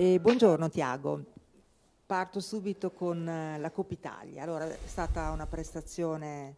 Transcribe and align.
E 0.00 0.18
buongiorno 0.18 0.70
Tiago, 0.70 1.22
parto 2.06 2.40
subito 2.40 2.90
con 2.90 3.28
eh, 3.28 3.58
la 3.58 3.70
Coppa 3.70 3.92
Italia. 3.92 4.42
Allora, 4.42 4.64
è 4.66 4.78
stata 4.86 5.30
una 5.30 5.46
prestazione, 5.46 6.56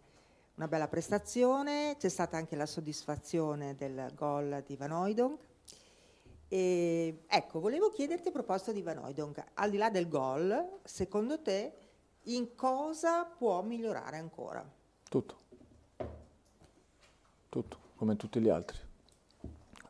una 0.54 0.68
bella 0.68 0.86
prestazione, 0.86 1.96
c'è 1.98 2.09
stata 2.09 2.36
anche 2.36 2.55
la 2.55 2.66
soddisfazione 2.66 3.74
del 3.74 4.12
gol 4.14 4.62
di 4.64 4.77
Van 4.77 4.92
Oydonk. 4.92 5.41
E, 6.46 7.24
ecco, 7.27 7.59
volevo 7.59 7.91
chiederti 7.91 8.28
a 8.28 8.30
proposito 8.30 8.70
di 8.70 8.80
Van 8.80 8.98
Oydonk, 8.98 9.45
al 9.54 9.70
di 9.70 9.77
là 9.77 9.90
del 9.90 10.06
gol, 10.06 10.79
secondo 10.84 11.43
te 11.43 11.72
in 12.27 12.54
cosa 12.54 13.24
può 13.24 13.61
migliorare 13.62 14.18
ancora? 14.18 14.64
Tutto, 15.09 15.36
tutto, 17.48 17.79
come 17.96 18.15
tutti 18.15 18.38
gli 18.38 18.48
altri. 18.48 18.79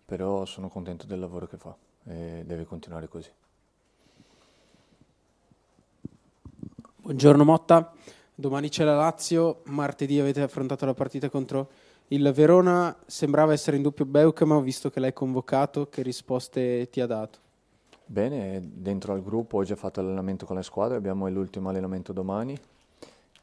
Però 0.07 0.47
sono 0.47 0.71
contento 0.71 1.05
del 1.05 1.19
lavoro 1.19 1.47
che 1.47 1.59
fa 1.59 1.77
e 2.05 2.45
deve 2.47 2.65
continuare 2.65 3.09
così. 3.09 3.31
Buongiorno 7.05 7.43
Motta, 7.43 7.93
domani 8.33 8.69
c'è 8.69 8.85
la 8.85 8.95
Lazio, 8.95 9.63
martedì 9.65 10.21
avete 10.21 10.41
affrontato 10.41 10.87
la 10.87 10.95
partita 10.95 11.29
contro 11.29 11.69
il 12.09 12.31
Verona, 12.33 12.97
sembrava 13.07 13.53
essere 13.53 13.77
in 13.77 13.83
doppio 13.83 14.05
Beuca, 14.05 14.45
ma 14.45 14.55
ho 14.55 14.61
visto 14.61 14.89
che 14.89 15.01
l'hai 15.01 15.13
convocato, 15.13 15.89
che 15.89 16.03
risposte 16.03 16.89
ti 16.91 17.01
ha 17.01 17.07
dato? 17.07 17.41
Bene, 18.07 18.61
dentro 18.63 19.15
al 19.15 19.21
gruppo 19.21 19.57
ho 19.57 19.65
già 19.65 19.75
fatto 19.75 20.01
l'allenamento 20.01 20.47
con 20.47 20.55
la 20.55 20.63
squadra, 20.63 20.97
abbiamo 20.97 21.29
l'ultimo 21.29 21.71
allenamento 21.71 22.13
domani 22.13 22.57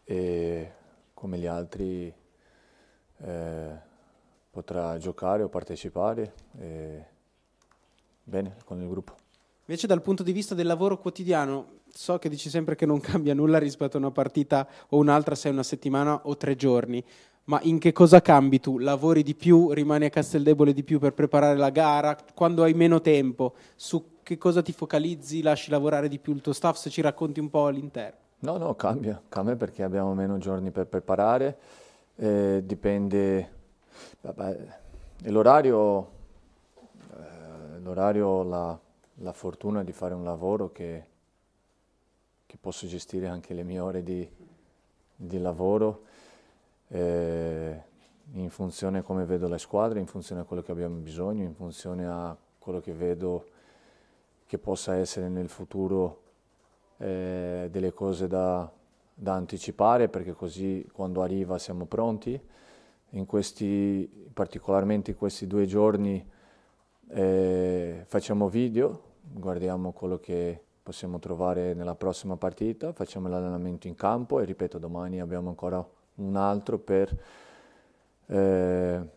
e 0.06 0.72
come 1.14 1.38
gli 1.38 1.46
altri 1.46 2.14
eh, 3.18 3.72
potrà 4.50 4.98
giocare 5.00 5.44
o 5.44 5.50
partecipare. 5.50 6.34
E 6.58 7.06
bene 8.24 8.56
con 8.64 8.82
il 8.82 8.88
gruppo. 8.88 9.16
Invece 9.66 9.86
dal 9.86 10.02
punto 10.02 10.24
di 10.24 10.32
vista 10.32 10.56
del 10.56 10.66
lavoro 10.66 10.98
quotidiano, 10.98 11.79
so 11.92 12.18
che 12.18 12.30
dici 12.30 12.50
sempre 12.50 12.76
che 12.76 12.86
non 12.86 13.00
cambia 13.02 13.34
nulla 13.34 13.58
rispetto 13.58 13.98
a 13.98 14.00
una 14.00 14.12
partita 14.12 14.68
o 14.90 14.98
un'altra 14.98 15.36
se 15.36 15.50
è 15.50 15.52
una 15.52 15.64
settimana 15.64 16.22
o 16.24 16.38
tre 16.38 16.56
giorni, 16.56 17.04
ma 17.46 17.60
in 17.64 17.80
che 17.80 17.92
cosa 17.92 18.22
cambi 18.22 18.60
tu? 18.60 18.78
Lavori 18.78 19.24
di 19.24 19.34
più, 19.34 19.72
rimani 19.72 20.06
a 20.06 20.10
Casteldebole 20.10 20.74
di 20.74 20.84
più 20.84 21.00
per 21.00 21.14
preparare 21.14 21.58
la 21.58 21.72
gara? 21.72 22.16
Quando 22.36 22.64
hai 22.64 22.74
meno 22.74 23.02
tempo, 23.02 23.56
su 23.76 24.18
che 24.22 24.38
cosa 24.38 24.62
ti 24.62 24.72
focalizzi? 24.72 25.42
Lasci 25.42 25.72
lavorare 25.72 26.08
di 26.08 26.20
più 26.20 26.34
il 26.34 26.42
tuo 26.42 26.54
staff? 26.54 26.78
Se 26.78 26.92
ci 26.92 27.02
racconti 27.02 27.40
un 27.40 27.50
po' 27.50 27.66
all'interno. 27.66 28.18
No, 28.42 28.58
no, 28.58 28.76
cambia, 28.76 29.20
cambia 29.28 29.56
perché 29.56 29.84
abbiamo 29.84 30.14
meno 30.14 30.38
giorni 30.38 30.72
per 30.72 30.86
preparare, 30.86 31.58
eh, 32.16 32.62
dipende... 32.64 33.58
Vabbè, 34.22 34.58
l'orario, 35.24 36.10
eh, 37.12 37.80
l'orario 37.80 38.44
la 38.44 38.80
la 39.22 39.34
fortuna 39.34 39.84
di 39.84 39.92
fare 39.92 40.14
un 40.14 40.24
lavoro 40.24 40.72
che, 40.72 41.06
che 42.50 42.58
posso 42.60 42.88
gestire 42.88 43.28
anche 43.28 43.54
le 43.54 43.62
mie 43.62 43.80
ore 43.80 44.02
di, 44.02 44.28
di 45.16 45.38
lavoro 45.38 46.02
eh, 46.88 47.80
in 48.32 48.50
funzione 48.50 48.98
a 48.98 49.02
come 49.04 49.24
vedo 49.26 49.48
le 49.48 49.60
squadre, 49.60 50.00
in 50.00 50.08
funzione 50.08 50.42
a 50.42 50.46
quello 50.46 50.64
che 50.64 50.72
abbiamo 50.72 50.96
bisogno, 50.96 51.44
in 51.44 51.54
funzione 51.54 52.08
a 52.08 52.36
quello 52.58 52.80
che 52.82 52.92
vedo 52.92 53.50
che 54.48 54.58
possa 54.58 54.96
essere 54.96 55.30
nel 55.30 55.48
futuro 55.48 56.24
eh, 56.98 57.68
delle 57.70 57.94
cose 57.94 58.26
da, 58.26 58.68
da, 59.14 59.34
anticipare 59.36 60.10
perché 60.10 60.34
così 60.34 60.90
quando 60.92 61.22
arriva 61.22 61.60
siamo 61.60 61.86
pronti. 61.86 62.42
In 63.12 63.28
questi, 63.28 64.10
particolarmente 64.34 65.12
in 65.12 65.18
questi 65.18 65.46
due 65.46 65.68
giorni 65.68 66.28
eh, 67.10 68.04
facciamo 68.08 68.50
video 68.50 69.04
guardiamo 69.22 69.92
quello 69.92 70.18
che 70.18 70.64
possiamo 70.90 71.20
trovare 71.20 71.76
nella 71.76 71.94
prossima 71.94 72.36
partita, 72.36 72.94
facciamo 72.94 73.28
l'allenamento 73.28 73.86
in 73.86 73.94
campo 73.94 74.40
e 74.40 74.46
ripeto 74.46 74.80
domani 74.80 75.20
abbiamo 75.20 75.50
ancora 75.50 75.88
un 76.16 76.36
altro 76.36 76.80
per 76.80 77.16
eh, 78.26 79.10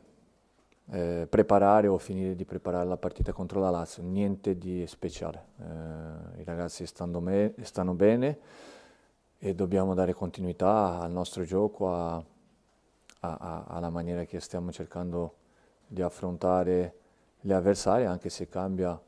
eh, 0.90 1.26
preparare 1.30 1.86
o 1.88 1.96
finire 1.96 2.34
di 2.34 2.44
preparare 2.44 2.86
la 2.86 2.98
partita 2.98 3.32
contro 3.32 3.58
la 3.58 3.70
Lazio, 3.70 4.02
niente 4.02 4.58
di 4.58 4.86
speciale. 4.86 5.46
Eh, 5.60 6.40
I 6.42 6.44
ragazzi 6.44 6.84
me- 7.20 7.54
stanno, 7.62 7.94
bene 7.94 8.38
e 9.38 9.54
dobbiamo 9.54 9.94
dare 9.94 10.12
continuità 10.12 11.00
al 11.00 11.10
nostro 11.10 11.42
gioco, 11.42 11.90
a, 11.90 12.16
a, 12.16 12.22
a, 13.20 13.64
alla 13.66 13.88
maniera 13.88 14.24
che 14.24 14.40
stiamo 14.40 14.70
cercando 14.72 15.36
di 15.86 16.02
affrontare 16.02 16.96
gli 17.40 17.50
avversari, 17.50 18.04
anche 18.04 18.28
se 18.28 18.46
cambia 18.50 19.00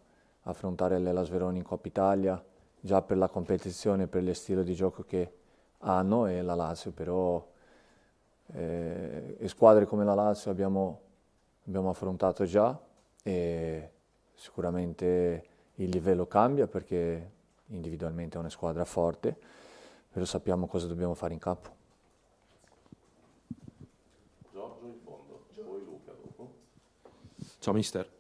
affrontare 0.44 0.98
l'Elas 0.98 1.28
Verona 1.28 1.58
in 1.58 1.62
Coppa 1.62 1.88
Italia, 1.88 2.42
già 2.84 3.00
per 3.00 3.16
la 3.16 3.28
competizione, 3.28 4.08
per 4.08 4.22
lo 4.22 4.34
stile 4.34 4.62
di 4.62 4.74
gioco 4.74 5.04
che 5.04 5.32
hanno 5.78 6.26
e 6.26 6.42
la 6.42 6.54
Lazio, 6.54 6.90
però 6.90 7.42
eh, 8.52 9.38
squadre 9.46 9.86
come 9.86 10.04
la 10.04 10.12
Lazio 10.12 10.50
abbiamo, 10.50 11.00
abbiamo 11.66 11.88
affrontato 11.88 12.44
già 12.44 12.78
e 13.22 13.90
sicuramente 14.34 15.46
il 15.76 15.88
livello 15.88 16.26
cambia 16.26 16.66
perché 16.66 17.30
individualmente 17.68 18.36
è 18.36 18.40
una 18.40 18.50
squadra 18.50 18.84
forte, 18.84 19.34
però 20.12 20.26
sappiamo 20.26 20.66
cosa 20.66 20.86
dobbiamo 20.86 21.14
fare 21.14 21.32
in 21.32 21.38
campo. 21.38 21.70
Giorgio 24.52 24.84
in 24.84 24.98
fondo, 25.02 25.46
poi 25.54 25.84
Luca 25.84 26.12
dopo. 26.12 26.52
Ciao 27.60 27.72
mister 27.72 28.13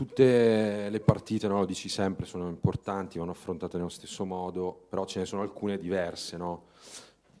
tutte 0.00 0.88
le 0.88 1.00
partite, 1.00 1.46
no, 1.46 1.58
lo 1.58 1.66
dici 1.66 1.90
sempre, 1.90 2.24
sono 2.24 2.48
importanti, 2.48 3.18
vanno 3.18 3.32
affrontate 3.32 3.76
nello 3.76 3.90
stesso 3.90 4.24
modo, 4.24 4.86
però 4.88 5.04
ce 5.04 5.18
ne 5.18 5.26
sono 5.26 5.42
alcune 5.42 5.76
diverse, 5.76 6.38
no? 6.38 6.68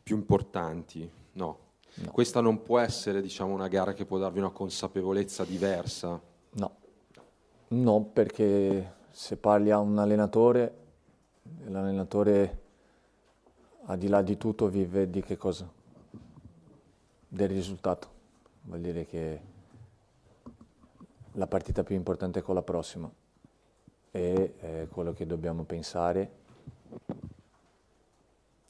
più 0.02 0.14
importanti. 0.14 1.10
No. 1.32 1.58
no. 1.94 2.10
Questa 2.10 2.42
non 2.42 2.62
può 2.62 2.78
essere 2.78 3.22
diciamo, 3.22 3.54
una 3.54 3.66
gara 3.66 3.94
che 3.94 4.04
può 4.04 4.18
darvi 4.18 4.40
una 4.40 4.50
consapevolezza 4.50 5.44
diversa. 5.44 6.20
No, 6.50 6.76
no 7.68 8.02
perché 8.12 8.94
se 9.10 9.38
parli 9.38 9.70
a 9.70 9.78
un 9.78 9.96
allenatore, 9.96 10.74
l'allenatore 11.64 12.60
al 13.86 13.96
di 13.96 14.08
là 14.08 14.20
di 14.20 14.36
tutto 14.36 14.68
vive 14.68 15.08
di 15.08 15.22
che 15.22 15.38
cosa? 15.38 15.66
Del 17.26 17.48
risultato. 17.48 18.08
Vuol 18.64 18.80
dire 18.80 19.06
che 19.06 19.40
la 21.32 21.46
partita 21.46 21.82
più 21.82 21.94
importante 21.94 22.42
con 22.42 22.54
la 22.54 22.62
prossima. 22.62 23.10
E 24.12 24.54
eh, 24.60 24.88
quello 24.90 25.12
che 25.12 25.26
dobbiamo 25.26 25.64
pensare 25.64 26.38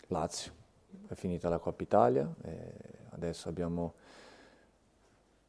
Lazio. 0.08 0.52
È 1.06 1.14
finita 1.14 1.48
la 1.48 1.58
Coppa 1.58 1.82
Italia 1.82 2.28
adesso 3.20 3.48
abbiamo, 3.48 3.94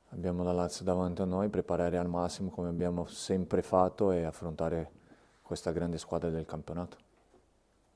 abbiamo 0.09 0.43
la 0.43 0.51
Lazio 0.51 0.83
davanti 0.83 1.21
a 1.21 1.25
noi 1.25 1.49
preparare 1.49 1.97
al 1.97 2.07
massimo 2.07 2.49
come 2.49 2.67
abbiamo 2.67 3.05
sempre 3.05 3.61
fatto 3.61 4.11
e 4.11 4.23
affrontare 4.23 4.91
questa 5.41 5.71
grande 5.71 5.97
squadra 5.97 6.29
del 6.29 6.45
campionato. 6.45 6.97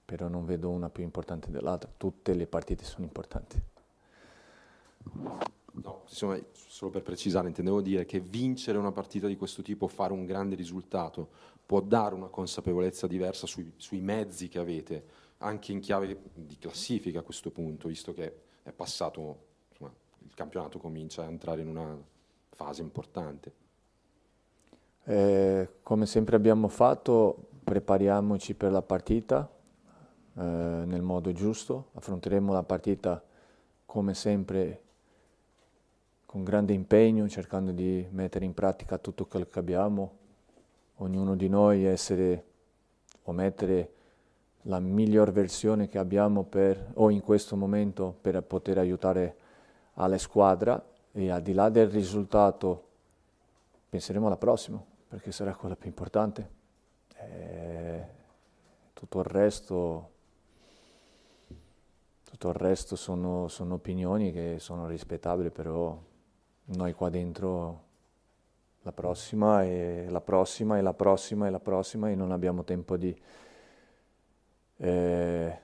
Però 0.06 0.28
non 0.28 0.46
vedo 0.46 0.70
una 0.70 0.90
più 0.90 1.04
importante 1.04 1.50
dell'altra. 1.50 1.90
Tutte 1.96 2.34
le 2.34 2.48
partite 2.48 2.84
sono 2.84 3.06
importanti 3.06 3.62
No, 5.84 6.04
insomma, 6.08 6.40
solo 6.54 6.92
per 6.92 7.02
precisare, 7.02 7.48
intendevo 7.48 7.82
dire 7.82 8.06
che 8.06 8.20
vincere 8.20 8.78
una 8.78 8.92
partita 8.92 9.28
di 9.28 9.36
questo 9.36 9.62
tipo, 9.62 9.88
fare 9.88 10.14
un 10.14 10.26
grande 10.26 10.56
risultato, 10.56 11.28
può 11.66 11.82
dare 11.82 12.16
una 12.16 12.28
consapevolezza 12.28 13.08
diversa 13.08 13.46
sui, 13.46 13.74
sui 13.76 14.00
mezzi 14.00 14.48
che 14.48 14.60
avete, 14.60 15.04
anche 15.40 15.74
in 15.74 15.80
chiave 15.82 16.18
di 16.34 16.58
classifica 16.58 17.20
a 17.20 17.24
questo 17.24 17.52
punto, 17.52 17.90
visto 17.90 18.14
che 18.14 18.42
è 18.64 18.72
passato, 18.72 19.38
insomma, 19.70 19.92
il 20.26 20.34
campionato 20.34 20.80
comincia 20.80 21.24
a 21.24 21.28
entrare 21.28 21.62
in 21.62 21.68
una 21.68 21.98
fase 22.50 22.82
importante. 22.82 23.64
Eh, 25.04 25.70
come 25.84 26.06
sempre 26.06 26.36
abbiamo 26.38 26.68
fatto, 26.70 27.50
prepariamoci 27.64 28.54
per 28.54 28.72
la 28.72 28.82
partita 28.82 29.48
eh, 30.38 30.42
nel 30.42 31.02
modo 31.02 31.32
giusto, 31.34 31.90
affronteremo 31.94 32.54
la 32.54 32.64
partita 32.64 33.22
come 33.86 34.14
sempre 34.14 34.82
con 36.36 36.44
grande 36.44 36.74
impegno, 36.74 37.30
cercando 37.30 37.72
di 37.72 38.06
mettere 38.12 38.44
in 38.44 38.54
pratica 38.54 38.98
tutto 38.98 39.26
quello 39.26 39.46
che 39.46 39.58
abbiamo, 39.58 40.18
ognuno 40.96 41.34
di 41.34 41.48
noi 41.48 41.86
essere 41.86 42.44
o 43.24 43.32
mettere 43.32 43.94
la 44.64 44.82
miglior 44.82 45.32
versione 45.32 45.88
che 45.88 45.98
abbiamo 45.98 46.44
per, 46.44 46.92
o 46.96 47.10
in 47.10 47.22
questo 47.22 47.56
momento 47.56 48.14
per 48.20 48.44
poter 48.44 48.80
aiutare 48.80 49.38
alla 49.94 50.18
squadra 50.18 50.86
e 51.14 51.32
al 51.32 51.42
di 51.42 51.54
là 51.54 51.70
del 51.70 51.88
risultato 51.88 52.88
penseremo 53.88 54.26
alla 54.26 54.36
prossima 54.36 54.84
perché 55.08 55.32
sarà 55.32 55.56
quella 55.56 55.78
più 55.78 55.88
importante. 55.88 56.50
E 57.16 58.06
tutto 58.92 59.20
il 59.20 59.26
resto, 59.26 60.10
tutto 62.26 62.50
il 62.50 62.56
resto 62.56 62.98
sono, 62.98 63.48
sono 63.48 63.76
opinioni 63.76 64.34
che 64.34 64.58
sono 64.60 64.86
rispettabili, 64.86 65.50
però 65.50 65.98
noi 66.66 66.94
qua 66.94 67.10
dentro 67.10 67.84
la 68.82 68.92
prossima 68.92 69.64
e 69.64 70.06
la 70.10 70.22
prossima 70.22 70.78
e 70.78 70.82
la 70.82 70.94
prossima 70.94 71.48
e 71.48 71.50
la 71.50 71.60
prossima 71.60 72.10
e 72.10 72.16
non 72.16 72.32
abbiamo 72.32 72.64
tempo 72.64 72.98
di, 72.98 73.16
Eh, 74.78 75.60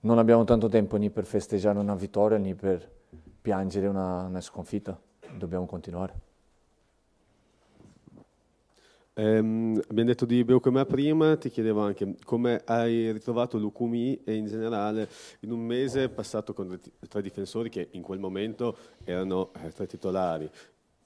non 0.00 0.18
abbiamo 0.18 0.44
tanto 0.44 0.68
tempo 0.68 0.96
né 0.96 1.10
per 1.10 1.24
festeggiare 1.24 1.78
una 1.78 1.94
vittoria 1.94 2.38
né 2.38 2.54
per 2.54 2.90
piangere 3.40 3.86
una, 3.86 4.24
una 4.26 4.40
sconfitta, 4.40 4.98
dobbiamo 5.36 5.66
continuare. 5.66 6.26
Um, 9.18 9.80
abbiamo 9.88 10.10
detto 10.10 10.24
di 10.24 10.44
Beucomè 10.44 10.86
prima, 10.86 11.36
ti 11.36 11.50
chiedevo 11.50 11.80
anche 11.80 12.14
come 12.22 12.62
hai 12.64 13.10
ritrovato 13.10 13.58
Lucumi 13.58 14.22
e 14.22 14.34
in 14.34 14.46
generale 14.46 15.08
in 15.40 15.50
un 15.50 15.58
mese 15.58 16.08
passato 16.08 16.54
con 16.54 16.78
tre 17.08 17.20
difensori 17.20 17.68
che 17.68 17.88
in 17.90 18.02
quel 18.02 18.20
momento 18.20 18.76
erano 19.02 19.50
eh, 19.54 19.72
tre 19.72 19.88
titolari, 19.88 20.48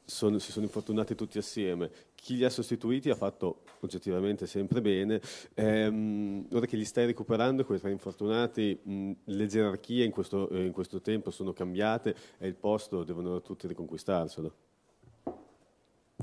sono, 0.05 0.38
si 0.38 0.53
sono 0.53 0.67
infortunati 0.67 1.14
tutti 1.14 1.38
assieme. 1.38 1.91
Chi 2.14 2.37
li 2.37 2.44
ha 2.44 2.50
sostituiti 2.50 3.09
ha 3.09 3.14
fatto 3.14 3.62
oggettivamente 3.81 4.47
sempre 4.47 4.82
bene. 4.82 5.19
Ehm, 5.55 6.49
ora 6.53 6.67
che 6.67 6.76
li 6.76 6.85
stai 6.85 7.06
recuperando, 7.06 7.65
quei 7.65 7.81
tre 7.81 7.93
infortunati, 7.93 8.79
mh, 8.82 9.12
le 9.25 9.47
gerarchie 9.47 10.05
in 10.05 10.11
questo, 10.11 10.50
eh, 10.50 10.67
in 10.67 10.73
questo 10.73 11.00
tempo 11.00 11.31
sono 11.31 11.55
cambiate 11.55 12.15
e 12.37 12.47
il 12.47 12.56
posto 12.56 13.05
devono 13.05 13.41
tutti 13.41 13.67
riconquistarselo. 13.67 14.55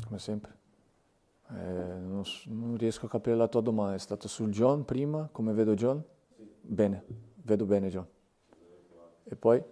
Come 0.06 0.19
sempre. 0.19 0.58
Eh, 1.51 1.99
non, 1.99 2.23
non, 2.45 2.77
riesco 2.77 3.07
a 3.07 3.09
capire 3.09 3.35
la 3.35 3.47
tua 3.47 3.61
domanda, 3.61 3.95
è 3.95 3.99
stato 3.99 4.27
sul 4.27 4.51
John 4.51 4.85
prima, 4.85 5.29
come 5.31 5.51
vedo 5.53 5.73
John? 5.73 6.03
Sì. 6.35 6.47
Bene, 6.61 7.03
vedo 7.41 7.65
bene 7.65 7.89
John. 7.89 8.05
E 9.23 9.35
poi? 9.35 9.63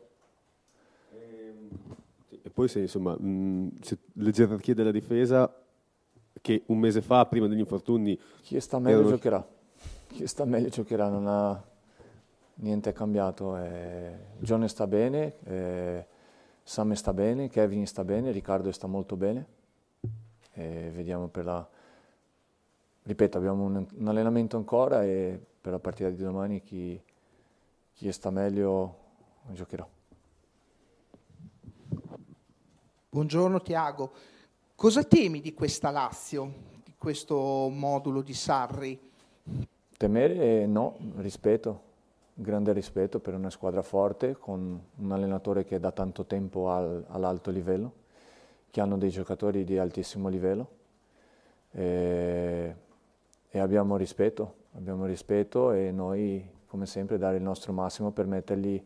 E 2.42 2.50
poi 2.52 2.68
se, 2.68 2.80
insomma, 2.80 3.16
mh, 3.16 3.80
se 3.82 3.98
le 4.14 4.32
gerarchie 4.32 4.74
della 4.74 4.92
difesa 4.92 5.54
che 6.42 6.64
un 6.68 6.80
mese 6.80 7.02
fa, 7.02 7.26
prima 7.26 7.48
degli 7.48 7.60
infortuni... 7.60 8.20
Chi 8.42 8.60
sta 8.60 8.80
meglio 8.80 9.00
erano... 9.00 9.10
giocherà, 9.10 9.48
chi 10.08 10.26
sta 10.26 10.46
meglio 10.46 10.70
giocherà, 10.70 11.10
non 11.10 11.28
ha 11.28 11.64
niente 12.56 12.92
cambiato. 12.92 13.56
Eh, 13.58 14.18
John 14.40 14.68
sta 14.68 14.88
bene, 14.88 15.36
eh, 15.44 16.08
Sam 16.64 16.94
sta 16.94 17.14
bene, 17.14 17.50
Kevin 17.50 17.86
sta 17.86 18.04
bene, 18.04 18.32
Riccardo 18.32 18.72
sta 18.72 18.88
molto 18.88 19.16
bene 19.16 19.56
e 20.58 20.90
vediamo 20.90 21.28
per 21.28 21.46
la... 21.46 21.68
Ripeto, 23.04 23.38
abbiamo 23.38 23.64
un, 23.64 23.86
un 23.94 24.08
allenamento 24.08 24.58
ancora 24.58 25.04
e 25.04 25.40
per 25.62 25.72
la 25.72 25.80
partita 25.80 26.10
di 26.10 26.22
domani 26.22 26.62
chi, 26.62 27.00
chi 27.94 28.12
sta 28.12 28.32
meglio 28.32 28.96
giocherà. 29.52 29.88
Buongiorno 33.10 33.62
Tiago, 33.62 34.12
cosa 34.76 35.04
temi 35.04 35.42
di 35.42 35.54
questa 35.54 35.90
Lazio, 35.90 36.52
di 36.84 36.94
questo 36.98 37.70
modulo 37.70 38.22
di 38.22 38.34
Sarri? 38.34 39.00
Temere 39.96 40.66
no, 40.66 40.98
rispetto, 41.18 41.82
grande 42.34 42.74
rispetto 42.74 43.20
per 43.20 43.36
una 43.36 43.50
squadra 43.50 43.82
forte 43.82 44.36
con 44.38 44.84
un 44.96 45.12
allenatore 45.12 45.64
che 45.64 45.80
da 45.80 45.92
tanto 45.92 46.26
tempo 46.26 46.70
al, 46.70 47.06
all'alto 47.08 47.52
livello 47.52 48.06
che 48.70 48.82
hanno 48.82 48.98
dei 48.98 49.10
giocatori 49.10 49.64
di 49.64 49.78
altissimo 49.78 50.30
livello. 50.30 50.70
E, 51.72 52.76
e 53.50 53.60
abbiamo 53.60 53.98
rispetto, 53.98 54.56
abbiamo 54.74 55.06
rispetto 55.06 55.72
e 55.72 55.92
noi 55.92 56.56
come 56.68 56.86
sempre 56.86 57.18
dare 57.18 57.38
il 57.38 57.44
nostro 57.44 57.72
massimo 57.72 58.12
per 58.12 58.26
metterli 58.26 58.86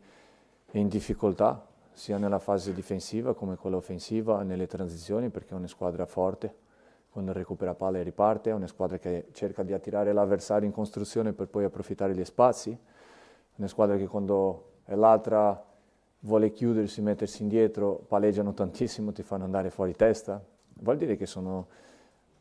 in 0.72 0.88
difficoltà 0.88 1.66
sia 1.92 2.16
nella 2.16 2.38
fase 2.38 2.72
difensiva 2.72 3.34
come 3.34 3.56
quella 3.56 3.76
offensiva, 3.76 4.42
nelle 4.42 4.66
transizioni 4.66 5.28
perché 5.28 5.50
è 5.50 5.56
una 5.56 5.66
squadra 5.66 6.06
forte, 6.06 6.54
quando 7.10 7.32
recupera 7.32 7.74
palla 7.74 7.98
e 7.98 8.02
riparte, 8.02 8.50
è 8.50 8.54
una 8.54 8.66
squadra 8.66 8.98
che 8.98 9.26
cerca 9.32 9.62
di 9.62 9.74
attirare 9.74 10.12
l'avversario 10.12 10.66
in 10.66 10.72
costruzione 10.72 11.34
per 11.34 11.48
poi 11.48 11.64
approfittare 11.64 12.14
gli 12.14 12.24
spazi, 12.24 12.76
una 13.56 13.68
squadra 13.68 13.96
che 13.96 14.06
quando 14.06 14.70
è 14.84 14.94
l'altra 14.94 15.62
vuole 16.22 16.52
chiudersi, 16.52 17.00
mettersi 17.00 17.42
indietro, 17.42 18.04
palleggiano 18.06 18.52
tantissimo, 18.52 19.12
ti 19.12 19.22
fanno 19.22 19.44
andare 19.44 19.70
fuori 19.70 19.94
testa. 19.94 20.42
Vuol 20.74 20.96
dire 20.96 21.16
che 21.16 21.26
sono 21.26 21.68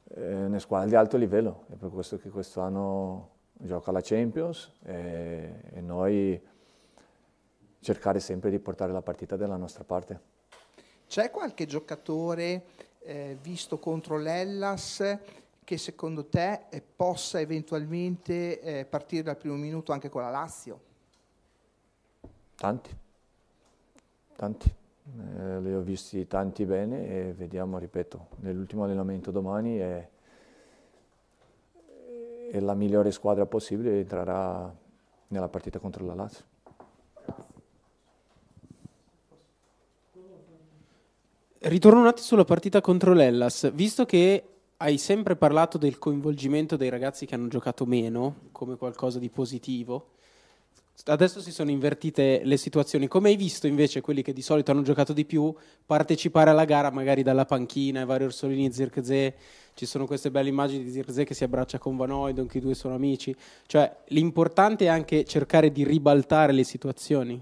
eh, 0.10 0.46
una 0.46 0.60
squadra 0.60 0.88
di 0.88 0.96
alto 0.96 1.18
livello, 1.18 1.66
è 1.72 1.76
per 1.76 1.90
questo 1.90 2.18
che 2.18 2.30
quest'anno 2.30 3.30
gioca 3.54 3.92
la 3.92 4.02
Champions 4.02 4.72
e, 4.84 5.62
e 5.74 5.82
noi 5.82 6.40
cercare 7.80 8.20
sempre 8.20 8.50
di 8.50 8.60
portare 8.60 8.92
la 8.92 9.02
partita 9.02 9.36
dalla 9.36 9.58
nostra 9.58 9.84
parte. 9.84 10.30
C'è 11.08 11.30
qualche 11.30 11.66
giocatore 11.66 12.66
eh, 13.00 13.38
visto 13.42 13.80
contro 13.80 14.18
l'Ellas 14.18 15.18
che 15.64 15.78
secondo 15.78 16.26
te 16.26 16.66
eh, 16.70 16.82
possa 16.82 17.40
eventualmente 17.40 18.60
eh, 18.62 18.86
partire 18.86 19.24
dal 19.24 19.38
primo 19.38 19.56
minuto 19.56 19.92
anche 19.92 20.10
con 20.10 20.22
la 20.22 20.30
Lazio? 20.30 20.80
Tanti 22.56 23.01
tanti. 24.42 24.74
Eh, 25.38 25.62
li 25.62 25.72
ho 25.72 25.82
visti 25.82 26.26
tanti 26.26 26.66
bene 26.66 27.08
e 27.08 27.34
vediamo, 27.34 27.78
ripeto, 27.78 28.28
nell'ultimo 28.38 28.86
allenamento 28.86 29.30
domani 29.30 29.78
è, 29.78 30.10
è 32.50 32.60
la 32.60 32.74
migliore 32.74 33.12
squadra 33.12 33.46
possibile 33.46 33.92
e 33.92 34.00
entrerà 34.00 34.74
nella 35.28 35.48
partita 35.48 35.78
contro 35.78 36.06
la 36.06 36.16
Lazio. 36.16 36.44
Ritorno 41.60 42.00
un 42.00 42.08
attimo 42.08 42.26
sulla 42.26 42.44
partita 42.44 42.82
contro 42.82 43.14
l'Ellas, 43.14 43.72
visto 43.74 44.06
che 44.06 44.44
hai 44.78 44.98
sempre 44.98 45.36
parlato 45.36 45.78
del 45.78 46.00
coinvolgimento 46.00 46.76
dei 46.76 46.90
ragazzi 46.90 47.28
che 47.28 47.36
hanno 47.36 47.48
giocato 47.48 47.86
meno 47.86 48.48
come 48.52 48.76
qualcosa 48.76 49.20
di 49.20 49.30
positivo. 49.30 50.14
Adesso 51.06 51.42
si 51.42 51.52
sono 51.52 51.72
invertite 51.72 52.42
le 52.44 52.58
situazioni. 52.58 53.08
Come 53.08 53.30
hai 53.30 53.36
visto 53.36 53.68
invece 53.68 54.02
quelli 54.02 54.22
che 54.22 54.34
di 54.34 54.42
solito 54.42 54.72
hanno 54.72 54.82
giocato 54.82 55.14
di 55.14 55.26
più 55.26 55.54
partecipare 55.86 56.50
alla 56.50 56.66
gara 56.66 56.92
magari 56.92 57.24
dalla 57.24 57.46
panchina, 57.46 58.02
i 58.02 58.06
vari 58.06 58.26
Orsolini, 58.26 58.72
Zirkzee, 58.72 59.36
ci 59.74 59.86
sono 59.86 60.06
queste 60.06 60.32
belle 60.32 60.50
immagini 60.50 60.84
di 60.84 60.92
Zirkzee 60.92 61.24
che 61.26 61.34
si 61.34 61.44
abbraccia 61.44 61.80
con 61.80 61.98
Van 61.98 62.12
Oydon, 62.12 62.46
che 62.48 62.60
i 62.60 62.62
due 62.62 62.76
sono 62.76 62.94
amici. 62.94 63.36
Cioè 63.66 63.92
l'importante 64.08 64.86
è 64.86 64.90
anche 64.90 65.24
cercare 65.26 65.72
di 65.72 65.84
ribaltare 65.84 66.52
le 66.52 66.64
situazioni. 66.64 67.42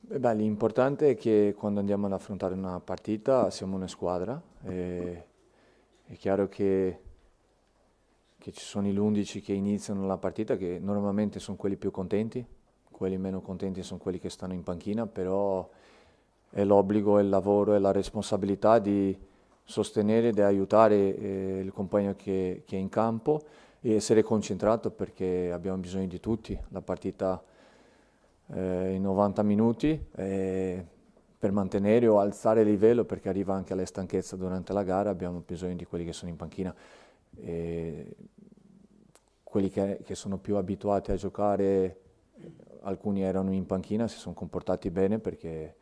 Beh, 0.00 0.34
l'importante 0.34 1.10
è 1.10 1.16
che 1.16 1.54
quando 1.56 1.80
andiamo 1.80 2.06
ad 2.06 2.12
affrontare 2.12 2.54
una 2.54 2.80
partita 2.80 3.50
siamo 3.50 3.76
una 3.76 3.88
squadra. 3.88 4.40
è 4.62 6.16
chiaro 6.16 6.48
che 6.48 6.98
che 8.38 8.52
ci 8.52 8.64
sono 8.64 8.86
gli 8.86 8.96
11 8.96 9.40
che 9.40 9.52
iniziano 9.52 10.06
la 10.06 10.16
partita, 10.16 10.56
che 10.56 10.78
normalmente 10.80 11.40
sono 11.40 11.56
quelli 11.56 11.76
più 11.76 11.90
contenti, 11.90 12.44
quelli 12.90 13.18
meno 13.18 13.40
contenti 13.40 13.82
sono 13.82 13.98
quelli 13.98 14.18
che 14.18 14.30
stanno 14.30 14.52
in 14.52 14.62
panchina, 14.62 15.06
però 15.06 15.68
è 16.50 16.64
l'obbligo, 16.64 17.18
è 17.18 17.22
il 17.22 17.28
lavoro, 17.28 17.74
è 17.74 17.78
la 17.78 17.92
responsabilità 17.92 18.78
di 18.78 19.16
sostenere, 19.64 20.32
di 20.32 20.40
aiutare 20.40 21.16
eh, 21.16 21.60
il 21.62 21.72
compagno 21.72 22.14
che, 22.16 22.62
che, 22.64 22.76
è 22.76 22.78
in 22.78 22.88
campo 22.88 23.42
e 23.80 23.94
essere 23.94 24.22
concentrato 24.22 24.90
perché 24.90 25.52
abbiamo 25.52 25.76
bisogno 25.78 26.06
di 26.06 26.20
tutti. 26.20 26.58
La 26.68 26.80
partita 26.80 27.42
eh, 28.54 28.94
in 28.94 29.02
90 29.02 29.42
minuti 29.42 30.06
eh, 30.16 30.84
per 31.38 31.52
mantenere 31.52 32.06
o 32.06 32.18
alzare 32.18 32.62
il 32.62 32.68
livello 32.68 33.04
perché 33.04 33.28
arriva 33.28 33.54
anche 33.54 33.74
alle 33.74 33.84
stanchezza 33.84 34.36
durante 34.36 34.72
la 34.72 34.82
gara 34.82 35.10
abbiamo 35.10 35.42
bisogno 35.46 35.74
di 35.74 35.84
quelli 35.84 36.04
che 36.04 36.12
sono 36.12 36.30
in 36.30 36.36
panchina. 36.36 36.74
E 37.40 38.16
quelli 39.42 39.70
che, 39.70 40.00
che, 40.04 40.14
sono 40.14 40.38
più 40.38 40.56
abituati 40.56 41.10
a 41.10 41.16
giocare, 41.16 42.00
alcuni 42.82 43.22
erano 43.22 43.52
in 43.52 43.66
panchina, 43.66 44.08
si 44.08 44.18
sono 44.18 44.34
comportati 44.34 44.90
bene 44.90 45.18
perché 45.18 45.76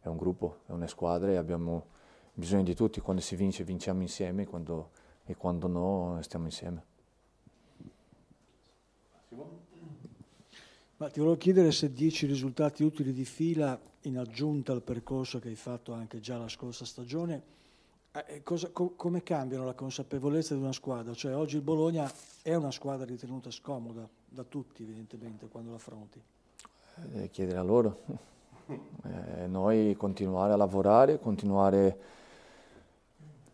è 0.00 0.08
un 0.08 0.16
gruppo, 0.16 0.60
è 0.66 0.72
una 0.72 0.86
squadra 0.86 1.30
e 1.30 1.36
abbiamo 1.36 1.86
bisogno 2.32 2.62
di 2.62 2.74
tutti, 2.74 3.00
quando 3.00 3.20
si 3.22 3.36
vince 3.36 3.64
vinciamo 3.64 4.00
insieme 4.02 4.46
quando, 4.46 4.90
e 5.24 5.36
quando 5.36 5.66
no 5.66 6.18
stiamo 6.22 6.46
insieme. 6.46 6.84
Ma 10.96 11.08
ti 11.08 11.18
volevo 11.18 11.38
chiedere 11.38 11.72
se 11.72 11.92
10 11.92 12.26
risultati 12.26 12.82
utili 12.82 13.12
di 13.12 13.24
fila 13.24 13.78
in 14.02 14.18
aggiunta 14.18 14.72
al 14.72 14.82
percorso 14.82 15.38
che 15.38 15.48
hai 15.48 15.54
fatto 15.54 15.92
anche 15.92 16.20
già 16.20 16.36
la 16.36 16.48
scorsa 16.48 16.84
stagione 16.84 17.58
eh, 18.12 18.42
cosa, 18.42 18.70
co- 18.72 18.94
come 18.96 19.22
cambiano 19.22 19.64
la 19.64 19.74
consapevolezza 19.74 20.54
di 20.54 20.60
una 20.60 20.72
squadra? 20.72 21.14
Cioè 21.14 21.34
oggi 21.34 21.56
il 21.56 21.62
Bologna 21.62 22.10
è 22.42 22.54
una 22.54 22.72
squadra 22.72 23.04
ritenuta 23.04 23.50
scomoda 23.50 24.08
da 24.28 24.42
tutti 24.42 24.82
evidentemente 24.82 25.46
quando 25.48 25.70
l'affronti. 25.70 26.20
Eh, 27.14 27.30
chiedere 27.30 27.58
a 27.58 27.62
loro. 27.62 27.98
Eh, 28.70 29.48
noi 29.48 29.96
continuare 29.96 30.52
a 30.52 30.56
lavorare, 30.56 31.18
continuare 31.18 31.98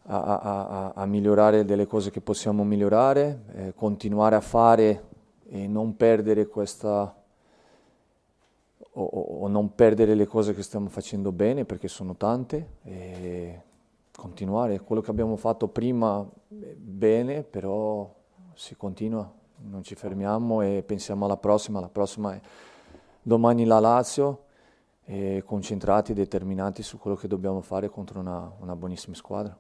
a, 0.03 0.23
a, 0.23 0.39
a, 0.41 0.93
a, 0.95 1.07
migliorare 1.07 1.65
delle 1.65 1.87
cose 1.87 2.11
che 2.11 2.21
possiamo 2.21 2.65
migliorare, 2.65 3.45
eh, 3.55 3.75
continuare 3.75 4.37
a 4.37 4.43
fare 4.43 5.05
e 5.49 5.67
non 5.67 5.97
perdere 5.97 6.47
questa 6.49 7.17
o, 8.93 9.03
o, 9.03 9.49
non 9.49 9.75
perdere 9.75 10.15
le 10.15 10.27
cose 10.27 10.55
che 10.55 10.63
stiamo 10.63 10.91
facendo 10.91 11.33
bene 11.33 11.65
perché 11.65 11.89
sono 11.89 12.15
tante. 12.17 12.69
E 12.83 13.63
continuare 14.17 14.81
quello 14.81 15.03
che 15.03 15.11
abbiamo 15.11 15.37
fatto 15.37 15.69
prima 15.69 16.27
bene, 16.49 17.43
però 17.43 18.13
si 18.55 18.75
continua 18.75 19.31
non 19.59 19.83
ci 19.83 19.95
fermiamo 19.95 20.61
e 20.61 20.83
pensiamo 20.85 21.25
alla 21.25 21.37
prossima. 21.37 21.81
La 21.81 21.89
prossima 21.89 22.35
è 22.35 22.41
domani 23.23 23.65
la 23.65 23.81
Lazio 23.81 24.45
e 25.05 25.43
concentrati, 25.45 26.13
determinati 26.13 26.83
su 26.83 26.99
quello 26.99 27.17
che 27.17 27.29
dobbiamo 27.29 27.61
fare 27.61 27.89
contro 27.89 28.21
una, 28.21 28.53
una 28.61 28.77
buonissima 28.77 29.15
squadra. 29.15 29.59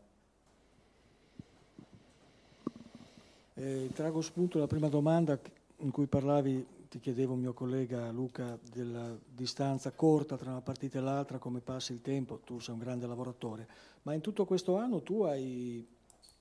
Eh, 3.54 3.90
trago 3.94 4.20
spunto 4.20 4.58
la 4.58 4.66
prima 4.66 4.88
domanda 4.88 5.38
in 5.78 5.90
cui 5.90 6.06
parlavi, 6.06 6.66
ti 6.88 6.98
chiedevo 6.98 7.34
mio 7.34 7.52
collega 7.52 8.10
Luca, 8.10 8.58
della 8.72 9.16
distanza 9.26 9.90
corta 9.92 10.36
tra 10.36 10.50
una 10.50 10.60
partita 10.60 10.98
e 10.98 11.02
l'altra, 11.02 11.38
come 11.38 11.60
passi 11.60 11.92
il 11.92 12.00
tempo, 12.00 12.40
tu 12.44 12.58
sei 12.58 12.74
un 12.74 12.80
grande 12.80 13.06
lavoratore, 13.06 13.66
ma 14.02 14.14
in 14.14 14.20
tutto 14.20 14.44
questo 14.44 14.76
anno 14.76 15.02
tu 15.02 15.22
hai 15.22 15.86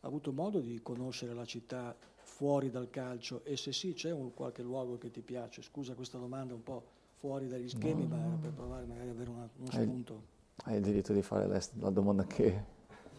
avuto 0.02 0.32
modo 0.32 0.60
di 0.60 0.80
conoscere 0.82 1.34
la 1.34 1.46
città 1.46 1.96
fuori 2.16 2.70
dal 2.70 2.90
calcio 2.90 3.44
e 3.44 3.58
se 3.58 3.72
sì 3.72 3.94
c'è 3.94 4.12
un 4.12 4.34
qualche 4.34 4.62
luogo 4.62 4.98
che 4.98 5.10
ti 5.10 5.22
piace? 5.22 5.62
Scusa 5.62 5.94
questa 5.94 6.18
domanda 6.18 6.54
un 6.54 6.64
po' 6.64 6.84
fuori 7.18 7.48
dagli 7.48 7.70
schemi, 7.70 8.08
no. 8.08 8.16
ma 8.16 8.38
per 8.40 8.52
provare 8.52 8.86
magari 8.86 9.10
ad 9.10 9.16
avere 9.16 9.30
una, 9.30 9.50
uno 9.58 9.72
spunto. 9.72 10.24
Hai, 10.64 10.74
hai, 10.74 10.80
il 10.80 10.84
diritto 10.84 11.14
di 11.14 11.22
fare 11.22 11.48
la, 11.48 11.62
la 11.80 11.90
domanda 11.90 12.25
che, 12.25 12.64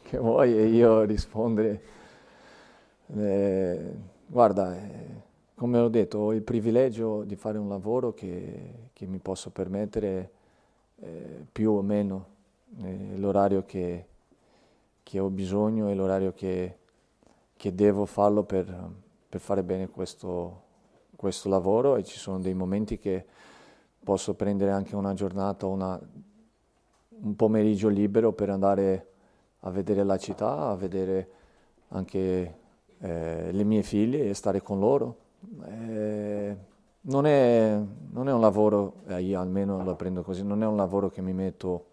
che, 0.02 0.18
vuoi 0.18 0.56
e 0.56 0.66
io 0.66 1.02
rispondere. 1.02 1.82
Eh, 3.06 3.94
guarda, 4.26 4.76
eh, 4.76 5.22
come 5.56 5.78
ho 5.78 5.88
detto, 5.88 6.18
ho 6.18 6.34
il 6.34 6.42
privilegio 6.42 7.24
di 7.24 7.34
fare 7.34 7.56
un 7.56 7.68
lavoro 7.68 8.12
che, 8.12 8.90
che 8.92 9.06
mi 9.06 9.18
posso 9.18 9.48
permettere 9.48 10.30
eh, 10.96 11.46
più 11.50 11.72
o 11.72 11.80
meno 11.80 12.26
eh, 12.82 13.16
l'orario 13.16 13.64
che, 13.64 14.06
che, 15.02 15.18
ho 15.18 15.30
bisogno 15.30 15.88
e 15.88 15.94
l'orario 15.94 16.34
che, 16.34 16.76
che 17.56 17.74
devo 17.74 18.04
farlo 18.04 18.42
per, 18.42 18.66
per 19.30 19.40
fare 19.40 19.62
bene 19.62 19.88
questo, 19.88 20.64
questo, 21.16 21.48
lavoro. 21.48 21.96
E 21.96 22.04
ci 22.04 22.18
sono 22.18 22.38
dei 22.38 22.54
momenti 22.54 22.98
che 22.98 23.24
posso 24.04 24.34
prendere 24.34 24.72
anche 24.72 24.94
una 24.94 25.14
giornata, 25.14 25.64
una, 25.64 25.98
un 27.08 27.34
pomeriggio 27.34 27.88
libero 27.88 28.32
per 28.32 28.50
andare 28.50 29.12
a 29.60 29.70
vedere 29.70 30.04
la 30.04 30.18
città, 30.18 30.68
a 30.68 30.76
vedere 30.76 31.30
anche 31.88 32.58
eh, 32.98 33.48
le 33.50 33.64
mie 33.64 33.82
figlie 33.82 34.28
e 34.28 34.34
stare 34.34 34.60
con 34.60 34.78
loro 34.78 35.24
eh, 35.64 36.56
non, 37.02 37.26
è, 37.26 37.80
non, 38.10 38.28
è, 38.28 38.32
un 38.32 38.40
lavoro, 38.40 39.02
eh, 39.06 39.22
io 39.22 39.40
almeno 39.40 39.82
lo 39.82 39.94
prendo 39.94 40.22
così, 40.22 40.42
non 40.42 40.62
è 40.62 40.66
un 40.66 40.76
lavoro 40.76 41.08
che 41.08 41.22
mi 41.22 41.32
metto, 41.32 41.86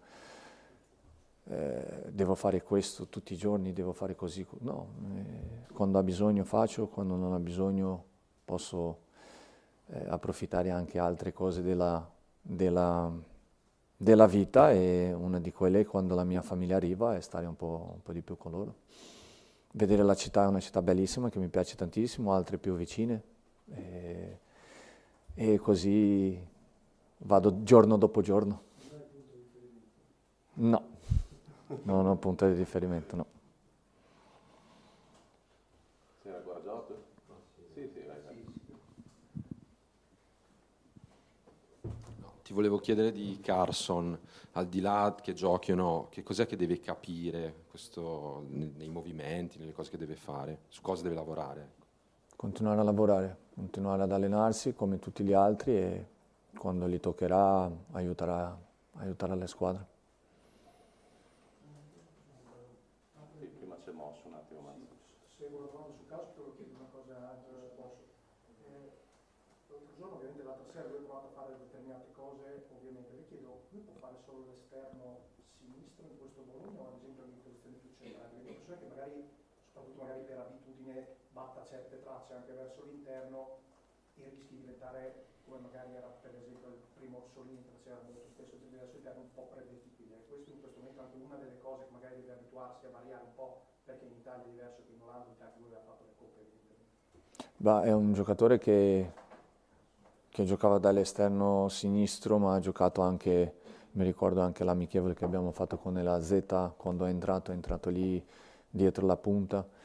eh, 1.44 2.04
devo 2.10 2.34
fare 2.34 2.62
questo 2.62 3.08
tutti 3.08 3.32
i 3.34 3.36
giorni, 3.36 3.72
devo 3.72 3.92
fare 3.92 4.14
così, 4.14 4.46
no, 4.60 4.86
eh, 5.14 5.72
quando 5.72 5.98
ha 5.98 6.02
bisogno 6.02 6.44
faccio, 6.44 6.88
quando 6.88 7.16
non 7.16 7.32
ha 7.32 7.38
bisogno 7.38 8.04
posso 8.44 8.98
eh, 9.86 10.04
approfittare 10.08 10.70
anche 10.70 10.98
altre 10.98 11.32
cose 11.32 11.62
della, 11.62 12.08
della, 12.40 13.10
della, 13.96 14.26
vita 14.26 14.72
e 14.72 15.12
una 15.12 15.40
di 15.40 15.52
quelle 15.52 15.84
quando 15.84 16.14
la 16.14 16.24
mia 16.24 16.42
famiglia 16.42 16.76
arriva 16.76 17.16
è 17.16 17.20
stare 17.20 17.46
un 17.46 17.56
po', 17.56 17.92
un 17.94 18.02
po' 18.02 18.12
di 18.12 18.22
più 18.22 18.36
con 18.36 18.52
loro. 18.52 18.74
Vedere 19.72 20.02
la 20.02 20.14
città 20.14 20.44
è 20.44 20.46
una 20.46 20.60
città 20.60 20.82
bellissima 20.82 21.28
che 21.28 21.38
mi 21.38 21.48
piace 21.48 21.74
tantissimo, 21.74 22.32
altre 22.32 22.58
più 22.58 22.74
vicine, 22.76 23.22
e, 23.72 24.38
e 25.34 25.58
così 25.58 26.38
vado 27.18 27.62
giorno 27.62 27.96
dopo 27.96 28.20
giorno. 28.20 28.62
No, 30.56 30.82
non 31.82 32.06
ho 32.06 32.10
un 32.12 32.18
punto 32.18 32.46
di 32.46 32.54
riferimento, 32.54 33.16
no. 33.16 33.26
Si 36.22 36.28
era 36.28 36.38
guardato? 36.38 37.02
Sì, 37.74 37.88
sì, 37.92 38.02
Ti 42.42 42.52
volevo 42.52 42.78
chiedere 42.78 43.10
di 43.10 43.38
Carson, 43.40 44.16
al 44.52 44.68
di 44.68 44.80
là 44.80 45.16
che 45.20 45.32
giochi 45.32 45.72
o 45.72 45.74
no, 45.74 46.08
che 46.10 46.22
cos'è 46.22 46.46
che 46.46 46.56
deve 46.56 46.78
capire 46.78 47.64
questo, 47.70 48.44
nei 48.50 48.90
movimenti, 48.90 49.58
nelle 49.58 49.72
cose 49.72 49.90
che 49.90 49.96
deve 49.96 50.14
fare, 50.14 50.60
su 50.68 50.82
cosa 50.82 51.02
deve 51.02 51.14
lavorare? 51.14 51.82
continuare 52.36 52.80
a 52.80 52.82
lavorare, 52.82 53.36
continuare 53.54 54.02
ad 54.02 54.12
allenarsi 54.12 54.74
come 54.74 54.98
tutti 54.98 55.22
gli 55.22 55.32
altri 55.32 55.76
e 55.76 56.06
quando 56.58 56.88
gli 56.88 56.98
toccherà 56.98 57.70
aiuterà, 57.92 58.56
aiuterà 58.98 59.34
le 59.34 59.46
squadre. 59.46 59.86
Prima 63.38 63.76
si 63.78 63.90
è 63.90 63.92
mosso 63.92 64.26
un 64.26 64.34
attimo, 64.34 64.60
ma... 64.60 64.74
Seguo 65.38 65.60
la 65.60 65.66
domanda 65.70 65.94
su 65.94 66.06
caso, 66.06 66.26
però 66.34 66.50
chiedo 66.54 66.74
una 66.74 66.90
cosa 66.90 67.14
posso. 67.76 68.02
Eh, 68.66 68.90
l'altro 69.68 69.94
giorno, 69.96 70.14
ovviamente 70.16 70.42
l'altra 70.42 70.66
sera, 70.72 70.88
lui 70.88 70.98
ha 70.98 71.06
provato 71.06 71.26
a 71.26 71.34
fare 71.34 71.58
determinate 71.58 72.10
cose, 72.12 72.66
ovviamente 72.74 73.14
le 73.14 73.24
chiedo, 73.28 73.70
lui 73.70 73.82
può 73.82 73.94
fare 74.02 74.18
solo 74.26 74.46
l'esterno 74.50 75.30
sinistro 75.58 76.06
in 76.10 76.18
questo 76.18 76.42
volume 76.42 76.78
o 76.80 76.86
ad 76.90 76.94
esempio 76.98 77.22
in 77.22 77.42
posizione 77.42 77.76
più 77.78 77.90
centrale? 77.98 78.34
Perché 78.34 78.50
persone 78.50 78.78
che 78.82 78.88
magari, 78.88 79.18
soprattutto 79.70 80.02
magari 80.02 80.22
per 80.26 80.38
abitudine 80.38 81.22
batta 81.34 81.66
certe 81.66 82.00
tracce 82.00 82.32
anche 82.32 82.52
verso 82.54 82.86
l'interno 82.86 83.58
e 84.14 84.30
rischi 84.30 84.54
di 84.54 84.60
diventare, 84.62 85.42
come 85.44 85.58
magari 85.58 85.92
era 85.94 86.06
per 86.22 86.30
esempio 86.38 86.68
il 86.70 86.86
primo 86.94 87.26
Orsolini 87.26 87.66
faceva 87.74 87.98
molto 88.06 88.30
spesso 88.30 88.54
verso 88.70 88.94
l'interno, 88.94 89.20
un 89.20 89.34
po' 89.34 89.50
predetibile. 89.52 90.22
Questo 90.30 90.50
in 90.50 90.60
questo 90.62 90.78
momento 90.78 91.02
è 91.02 91.04
anche 91.04 91.18
una 91.18 91.36
delle 91.36 91.58
cose 91.58 91.84
che 91.84 91.92
magari 91.92 92.14
deve 92.22 92.32
abituarsi 92.38 92.86
a 92.86 92.90
variare 92.90 93.22
un 93.26 93.34
po', 93.34 93.60
perché 93.84 94.06
in 94.06 94.14
Italia 94.14 94.46
è 94.46 94.48
diverso 94.48 94.82
che 94.86 94.92
in 94.94 95.02
Olanda, 95.02 95.34
che 95.36 95.42
anche 95.42 95.58
lui 95.58 95.74
aveva 95.74 95.90
fatto 95.90 96.04
le 96.06 96.14
coppe 96.16 96.42
Bah, 97.56 97.82
è 97.82 97.92
un 97.92 98.12
giocatore 98.14 98.58
che, 98.58 99.10
che 100.30 100.44
giocava 100.44 100.78
dall'esterno 100.78 101.68
sinistro, 101.68 102.38
ma 102.38 102.54
ha 102.54 102.60
giocato 102.60 103.02
anche, 103.02 103.54
mi 103.92 104.04
ricordo 104.04 104.40
anche 104.40 104.62
l'amichevole 104.62 105.14
che 105.14 105.24
abbiamo 105.24 105.50
fatto 105.50 105.78
con 105.78 105.94
la 105.94 106.22
Z, 106.22 106.74
quando 106.76 107.04
è 107.06 107.10
entrato, 107.10 107.50
è 107.50 107.54
entrato 107.54 107.90
lì 107.90 108.24
dietro 108.70 109.06
la 109.06 109.16
punta 109.16 109.82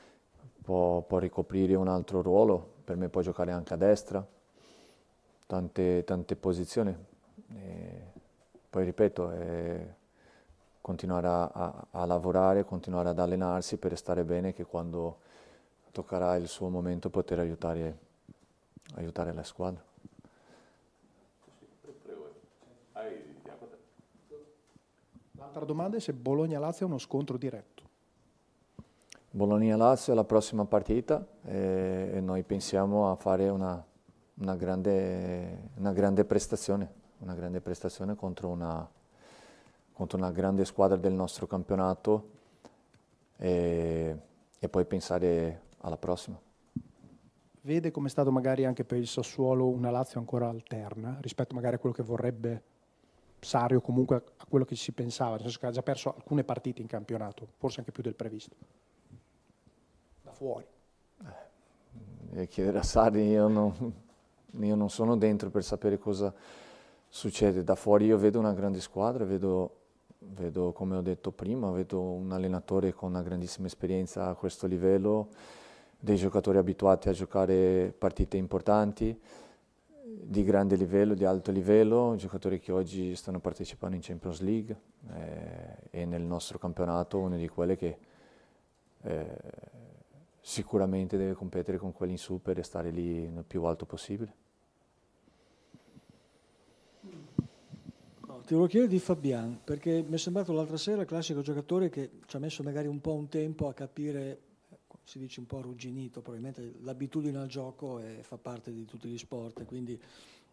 può, 0.70 1.02
può, 1.02 1.18
ricoprire 1.18 1.74
un 1.74 1.88
altro 1.88 2.22
ruolo, 2.22 2.74
per 2.84 2.96
me 2.96 3.10
può 3.10 3.22
giocare 3.22 3.52
anche 3.52 3.74
a 3.74 3.76
destra, 3.76 4.24
tante, 5.48 6.04
tante 6.04 6.36
posizioni. 6.36 6.96
E 7.56 8.02
poi 8.70 8.86
ripeto, 8.86 9.32
continuare 10.80 11.28
a, 11.28 11.48
a, 11.48 11.88
a, 11.90 12.06
lavorare, 12.06 12.66
continuare 12.66 13.10
ad 13.10 13.18
allenarsi 13.18 13.78
per 13.78 13.98
stare 13.98 14.24
bene 14.24 14.54
che 14.54 14.64
quando 14.64 15.22
toccherà 15.92 16.36
il 16.36 16.48
suo 16.48 16.70
momento 16.70 17.10
poter 17.10 17.40
aiutare, 17.40 17.98
aiutare 18.94 19.34
la 19.34 19.44
squadra. 19.44 19.84
L'altra 25.32 25.66
domanda 25.66 25.98
è 25.98 26.00
se 26.00 26.14
Bologna-Lazio 26.14 26.86
è 26.86 26.90
uno 26.90 27.00
scontro 27.00 27.38
diretto. 27.38 27.79
Bologna-Lazio 29.32 30.14
è 30.14 30.16
la 30.16 30.24
prossima 30.24 30.66
partita 30.66 31.24
e, 31.44 32.12
e 32.14 32.20
noi 32.20 32.42
pensiamo 32.44 33.12
a 33.12 33.16
fare 33.16 33.48
una, 33.50 33.84
una, 34.36 34.56
grande, 34.56 35.70
una, 35.76 35.94
grande, 35.94 36.26
prestazione, 36.26 36.92
una 37.20 37.36
grande 37.36 37.62
prestazione 37.62 38.16
contro 38.16 38.48
una, 38.48 38.90
contro 39.94 40.18
una 40.18 40.32
grande 40.32 40.66
squadra 40.66 40.98
del 40.98 41.14
nostro 41.14 41.46
campionato 41.46 42.30
e, 43.38 44.18
e 44.58 44.70
poi 44.70 44.86
pensare 44.86 45.62
alla 45.82 45.98
prossima. 45.98 46.40
Vede 47.62 47.92
come 47.92 48.08
è 48.08 48.10
stato 48.10 48.32
magari 48.32 48.66
anche 48.66 48.84
per 48.84 48.98
il 48.98 49.08
Sassuolo 49.08 49.68
una 49.68 49.92
Lazio 49.92 50.20
ancora 50.20 50.50
alterna 50.50 51.20
rispetto 51.22 51.54
magari 51.54 51.76
a 51.76 51.78
quello 51.78 51.94
che 51.94 52.02
vorrebbe 52.04 52.64
Sario 53.42 53.80
comunque 53.80 54.16
a 54.16 54.46
quello 54.50 54.66
che 54.66 54.76
si 54.76 54.92
pensava, 54.92 55.34
nel 55.34 55.42
senso 55.42 55.60
che 55.60 55.66
ha 55.68 55.72
già 55.72 55.84
perso 55.84 56.16
alcune 56.16 56.44
partite 56.44 56.82
in 56.82 56.88
campionato, 56.88 57.48
forse 57.58 57.80
anche 57.80 57.92
più 57.92 58.02
del 58.02 58.16
previsto 58.16 58.79
fuori. 60.40 60.66
Eh, 62.32 62.48
chiedere 62.48 62.78
a 62.78 62.84
Sarri, 62.84 63.28
io 63.28 63.50
non, 63.50 63.74
io 64.62 64.76
non 64.76 64.90
sono 64.90 65.18
dentro 65.18 65.50
per 65.50 65.66
sapere 65.66 65.98
cosa 65.98 66.34
succede. 67.10 67.62
Da 67.66 67.76
fuori 67.76 68.06
io 68.06 68.18
vedo 68.18 68.40
una 68.40 68.54
grande 68.54 68.80
squadra, 68.80 69.26
vedo, 69.26 69.80
vedo, 70.20 70.72
come 70.72 70.96
ho 70.96 71.02
detto 71.02 71.32
prima, 71.32 71.70
vedo 71.72 72.00
un 72.00 72.32
allenatore 72.32 72.94
con 72.94 73.10
una 73.10 73.22
grandissima 73.22 73.68
esperienza 73.68 74.30
a 74.30 74.36
questo 74.36 74.66
livello, 74.66 75.28
dei 76.00 76.16
giocatori 76.16 76.58
abituati 76.58 77.10
a 77.10 77.12
giocare 77.12 77.94
partite 77.98 78.38
importanti, 78.38 79.20
di 80.02 80.44
grande 80.46 80.78
livello, 80.78 81.16
di 81.16 81.26
alto 81.26 81.52
livello, 81.52 82.16
giocatori 82.16 82.60
che 82.60 82.72
oggi 82.72 83.14
stanno 83.14 83.40
partecipando 83.40 83.98
in 83.98 84.02
Champions 84.02 84.40
League 84.40 84.80
eh, 85.12 86.00
e 86.00 86.06
nel 86.06 86.22
nostro 86.22 86.58
campionato, 86.58 87.20
uno 87.20 87.36
di 87.36 87.48
quelli 87.50 87.76
che 87.76 87.98
eh, 89.02 89.38
sicuramente 90.42 91.18
deve 91.18 91.34
competere 91.34 91.78
con 91.78 91.92
quelli 91.94 92.14
in 92.14 92.18
su 92.18 92.42
per 92.42 92.56
restare 92.56 92.92
lì 92.92 93.24
il 93.24 93.44
più 93.48 93.64
alto 93.64 93.86
possibile. 93.86 94.48
Ti 97.02 98.56
volevo 98.56 98.72
chiedere 98.72 98.92
di 98.92 99.00
Fabian, 99.00 99.60
perché 99.64 100.04
mi 100.08 100.16
è 100.16 100.18
sembrato 100.18 100.54
l'altra 100.54 100.78
sera 100.78 101.02
il 101.02 101.08
classico 101.08 101.42
giocatore 101.42 101.90
che 101.90 102.10
ci 102.26 102.36
ha 102.36 102.40
messo 102.40 102.64
magari 102.64 102.88
un 102.88 103.00
po' 103.00 103.14
un 103.14 103.28
tempo 103.28 103.68
a 103.68 103.74
capire 103.74 104.40
si 105.10 105.18
dice 105.18 105.40
un 105.40 105.48
po' 105.48 105.58
arrugginito, 105.58 106.22
probabilmente 106.22 106.76
l'abitudine 106.82 107.40
al 107.40 107.48
gioco 107.48 107.98
è, 107.98 108.20
fa 108.22 108.38
parte 108.38 108.72
di 108.72 108.86
tutti 108.86 109.08
gli 109.08 109.18
sport, 109.18 109.66
quindi 109.66 110.00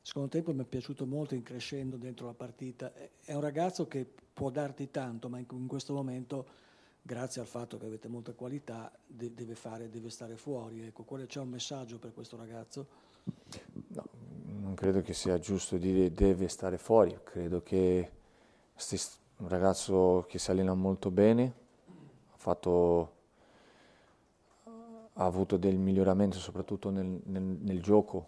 secondo 0.01 0.29
tempo 0.29 0.55
mi 0.55 0.63
è 0.63 0.65
piaciuto 0.65 1.05
molto 1.05 1.35
in 1.35 1.43
crescendo 1.43 1.99
dentro 1.99 2.25
la 2.25 2.33
partita. 2.33 2.91
È 3.23 3.35
un 3.35 3.43
ragazzo 3.43 3.87
che 3.87 4.07
può 4.33 4.49
darti 4.49 4.91
tanto, 4.91 5.29
ma 5.29 5.39
in 5.39 5.67
questo 5.67 5.93
momento, 5.93 6.47
grazie 7.07 7.41
al 7.41 7.47
fatto 7.47 7.79
che 7.79 7.87
avete 7.87 8.09
molta 8.09 8.33
qualità, 8.33 8.93
de- 9.07 9.33
deve, 9.33 9.55
fare, 9.55 9.89
deve 9.89 10.11
stare 10.11 10.37
fuori. 10.37 10.83
Ecco, 10.83 11.05
quale 11.05 11.27
c'è 11.27 11.39
un 11.39 11.49
messaggio 11.49 11.99
per 11.99 12.13
questo 12.13 12.37
ragazzo? 12.37 12.87
No, 13.89 14.05
non 14.61 14.75
credo 14.75 15.01
che 15.01 15.15
sia 15.15 15.39
giusto 15.39 15.77
dire 15.77 16.13
deve 16.13 16.49
stare 16.49 16.79
fuori, 16.79 17.17
credo 17.23 17.63
che 17.63 18.11
sia 18.75 18.99
un 19.39 19.49
ragazzo 19.49 20.25
che 20.29 20.39
si 20.39 20.51
allena 20.51 20.75
molto 20.75 21.11
bene, 21.11 21.55
ha, 22.33 22.37
fatto, 22.37 23.13
ha 24.65 25.25
avuto 25.25 25.57
del 25.57 25.79
miglioramento 25.79 26.39
soprattutto 26.39 26.91
nel, 26.91 27.21
nel, 27.25 27.43
nel 27.43 27.81
gioco, 27.81 28.27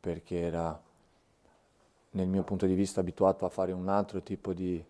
perché 0.00 0.38
era 0.38 0.80
nel 2.10 2.28
mio 2.28 2.42
punto 2.44 2.66
di 2.66 2.74
vista 2.74 3.00
abituato 3.00 3.44
a 3.44 3.48
fare 3.48 3.72
un 3.72 3.88
altro 3.88 4.22
tipo 4.22 4.52
di, 4.52 4.84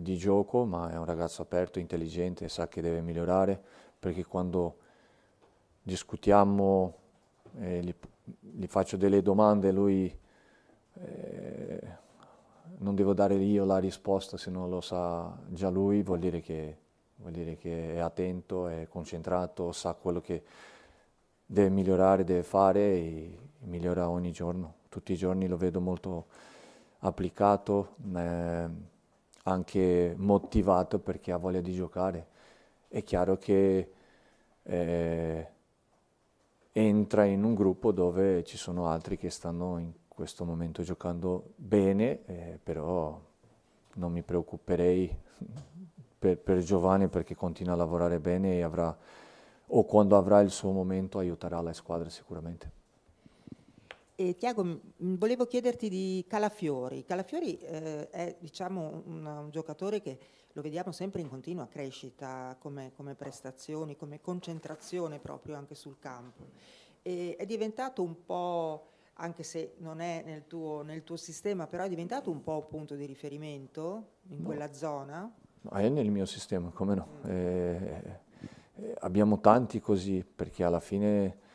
di 0.00 0.16
gioco, 0.16 0.64
ma 0.64 0.92
è 0.92 0.96
un 0.96 1.04
ragazzo 1.04 1.42
aperto, 1.42 1.80
intelligente, 1.80 2.48
sa 2.48 2.68
che 2.68 2.80
deve 2.80 3.00
migliorare, 3.00 3.60
perché 3.98 4.24
quando 4.24 4.76
discutiamo 5.82 6.94
eh, 7.58 7.80
gli, 7.82 7.94
gli, 8.38 8.66
faccio 8.66 8.96
delle 8.96 9.22
domande, 9.22 9.72
lui 9.72 10.16
eh, 10.94 11.80
non 12.78 12.94
devo 12.94 13.12
dare 13.12 13.34
io 13.34 13.64
la 13.64 13.78
risposta 13.78 14.36
se 14.36 14.50
non 14.50 14.70
lo 14.70 14.80
sa 14.80 15.36
già 15.48 15.68
lui, 15.68 16.04
vuol 16.04 16.20
dire 16.20 16.40
che, 16.40 16.76
vuol 17.16 17.32
dire 17.32 17.56
che 17.56 17.94
è 17.94 17.98
attento, 17.98 18.68
è 18.68 18.86
concentrato, 18.88 19.72
sa 19.72 19.94
quello 19.94 20.20
che 20.20 20.44
deve 21.44 21.70
migliorare, 21.70 22.22
deve 22.22 22.44
fare 22.44 22.80
e 22.80 23.38
migliora 23.62 24.08
ogni 24.08 24.30
giorno. 24.30 24.74
Tutti 24.88 25.12
i 25.12 25.16
giorni 25.16 25.48
lo 25.48 25.56
vedo 25.56 25.80
molto 25.80 26.26
applicato. 27.00 27.96
Eh, 28.14 28.96
anche 29.48 30.14
motivato 30.16 30.98
perché 30.98 31.32
ha 31.32 31.36
voglia 31.36 31.60
di 31.60 31.72
giocare. 31.72 32.26
È 32.88 33.02
chiaro 33.02 33.36
che 33.36 33.92
eh, 34.62 35.46
entra 36.72 37.24
in 37.24 37.42
un 37.42 37.54
gruppo 37.54 37.92
dove 37.92 38.44
ci 38.44 38.56
sono 38.56 38.88
altri 38.88 39.16
che 39.16 39.30
stanno 39.30 39.78
in 39.78 39.92
questo 40.08 40.44
momento 40.44 40.82
giocando 40.82 41.52
bene, 41.56 42.24
eh, 42.26 42.58
però 42.62 43.20
non 43.94 44.12
mi 44.12 44.22
preoccuperei 44.22 45.16
per, 46.18 46.38
per, 46.38 46.58
Giovanni 46.58 47.08
perché 47.08 47.34
continua 47.34 47.74
a 47.74 47.76
lavorare 47.76 48.18
bene 48.18 48.56
e 48.56 48.62
avrà, 48.62 48.96
o 49.66 49.84
quando 49.84 50.16
avrà 50.16 50.40
il 50.40 50.50
suo 50.50 50.72
momento 50.72 51.18
aiuterà 51.18 51.60
la 51.60 51.72
squadra 51.72 52.08
sicuramente. 52.08 52.77
E 54.20 54.34
Tiago, 54.34 54.80
volevo 54.96 55.46
chiederti 55.46 55.88
di 55.88 56.24
Calafiori. 56.26 57.04
Calafiori 57.04 57.56
eh, 57.58 58.10
è 58.10 58.36
diciamo, 58.40 59.04
un, 59.06 59.24
un, 59.24 59.50
giocatore 59.52 60.00
che 60.00 60.18
lo 60.54 60.60
vediamo 60.60 60.90
sempre 60.90 61.20
in 61.20 61.28
continua 61.28 61.68
crescita 61.68 62.56
come, 62.58 62.90
come, 62.96 63.14
prestazioni, 63.14 63.94
come 63.94 64.20
concentrazione 64.20 65.20
proprio 65.20 65.54
anche 65.54 65.76
sul 65.76 66.00
campo. 66.00 66.48
E 67.00 67.36
è 67.38 67.46
diventato 67.46 68.02
un 68.02 68.24
po', 68.24 68.88
anche 69.12 69.44
se 69.44 69.74
non 69.78 70.00
è 70.00 70.24
nel 70.26 70.48
tuo, 70.48 70.82
nel 70.82 71.04
tuo 71.04 71.16
sistema, 71.16 71.68
però 71.68 71.84
è 71.84 71.88
diventato 71.88 72.28
un 72.28 72.42
po' 72.42 72.66
punto 72.66 72.96
di 72.96 73.06
riferimento 73.06 74.14
in 74.30 74.40
no. 74.40 74.46
quella 74.46 74.72
zona? 74.72 75.32
No, 75.60 75.70
è 75.70 75.88
nel 75.88 76.10
mio 76.10 76.26
sistema, 76.26 76.70
come 76.70 76.96
no. 76.96 77.06
Mm. 77.24 77.30
Eh, 77.30 78.20
eh, 78.78 78.94
abbiamo 78.98 79.38
tanti 79.38 79.78
così, 79.78 80.24
perché 80.24 80.64
alla 80.64 80.80
fine... 80.80 81.46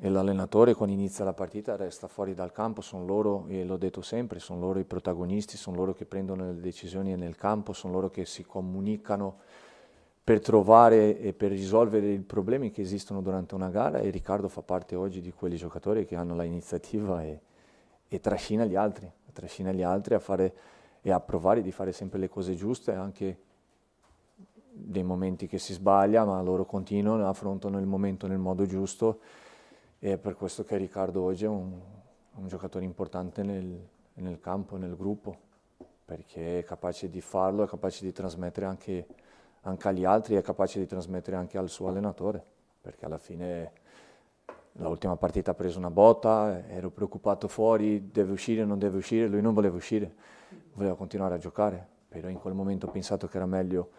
E 0.00 0.08
l'allenatore 0.08 0.74
quando 0.74 0.94
inizia 0.94 1.24
la 1.24 1.32
partita 1.32 1.74
resta 1.74 2.06
fuori 2.06 2.32
dal 2.32 2.52
campo, 2.52 2.82
sono 2.82 3.04
loro, 3.04 3.46
e 3.48 3.64
l'ho 3.64 3.76
detto 3.76 4.00
sempre, 4.00 4.38
sono 4.38 4.60
loro 4.60 4.78
i 4.78 4.84
protagonisti, 4.84 5.56
sono 5.56 5.76
loro 5.76 5.92
che 5.92 6.04
prendono 6.04 6.44
le 6.44 6.60
decisioni 6.60 7.16
nel 7.16 7.34
campo, 7.34 7.72
sono 7.72 7.94
loro 7.94 8.08
che 8.08 8.24
si 8.24 8.44
comunicano 8.44 9.38
per 10.22 10.40
trovare 10.40 11.18
e 11.18 11.32
per 11.32 11.50
risolvere 11.50 12.12
i 12.12 12.18
problemi 12.20 12.70
che 12.70 12.82
esistono 12.82 13.20
durante 13.22 13.56
una 13.56 13.70
gara 13.70 13.98
e 13.98 14.10
Riccardo 14.10 14.46
fa 14.48 14.62
parte 14.62 14.94
oggi 14.94 15.20
di 15.20 15.32
quei 15.32 15.56
giocatori 15.56 16.04
che 16.04 16.14
hanno 16.14 16.36
l'iniziativa 16.36 17.24
e, 17.24 17.40
e 18.06 18.20
trascina 18.20 18.66
gli 18.66 18.76
altri, 18.76 19.10
trascina 19.32 19.72
gli 19.72 19.82
altri 19.82 20.14
a 20.14 20.20
fare 20.20 20.54
e 21.00 21.10
a 21.10 21.18
provare 21.18 21.60
di 21.60 21.72
fare 21.72 21.90
sempre 21.92 22.20
le 22.20 22.28
cose 22.28 22.54
giuste 22.54 22.92
anche 22.92 23.38
dei 24.70 25.02
momenti 25.02 25.48
che 25.48 25.58
si 25.58 25.72
sbaglia, 25.72 26.24
ma 26.24 26.40
loro 26.40 26.64
continuano, 26.66 27.28
affrontano 27.28 27.80
il 27.80 27.86
momento 27.86 28.28
nel 28.28 28.38
modo 28.38 28.64
giusto 28.64 29.18
e 30.00 30.12
è 30.12 30.18
per 30.18 30.36
questo 30.36 30.64
che 30.64 30.76
Riccardo 30.76 31.22
oggi 31.22 31.44
è 31.44 31.48
un, 31.48 31.72
un 32.34 32.46
giocatore 32.46 32.84
importante 32.84 33.42
nel, 33.42 33.86
nel, 34.14 34.38
campo, 34.40 34.76
nel 34.76 34.96
gruppo, 34.96 35.36
perché 36.04 36.60
è 36.60 36.62
capace 36.62 37.10
di 37.10 37.20
farlo, 37.20 37.64
è 37.64 37.66
capace 37.66 38.04
di 38.04 38.12
trasmettere 38.12 38.66
anche, 38.66 39.06
anche 39.62 39.88
agli 39.88 40.04
altri, 40.04 40.36
è 40.36 40.42
capace 40.42 40.78
di 40.78 40.86
trasmettere 40.86 41.36
anche 41.36 41.58
al 41.58 41.68
suo 41.68 41.88
allenatore, 41.88 42.44
perché 42.80 43.04
alla 43.04 43.18
fine 43.18 43.72
l'ultima 44.72 45.16
partita 45.16 45.50
ha 45.50 45.54
preso 45.54 45.78
una 45.78 45.90
botta, 45.90 46.64
ero 46.68 46.90
preoccupato 46.90 47.48
fuori, 47.48 48.10
deve 48.12 48.32
uscire, 48.32 48.64
non 48.64 48.78
deve 48.78 48.98
uscire, 48.98 49.26
lui 49.26 49.42
non 49.42 49.52
voleva 49.52 49.76
uscire, 49.76 50.14
voleva 50.74 50.94
continuare 50.94 51.34
a 51.34 51.38
giocare, 51.38 51.86
però 52.08 52.28
in 52.28 52.38
quel 52.38 52.54
momento 52.54 52.86
ho 52.86 52.90
pensato 52.90 53.26
che 53.26 53.36
era 53.36 53.46
meglio 53.46 53.90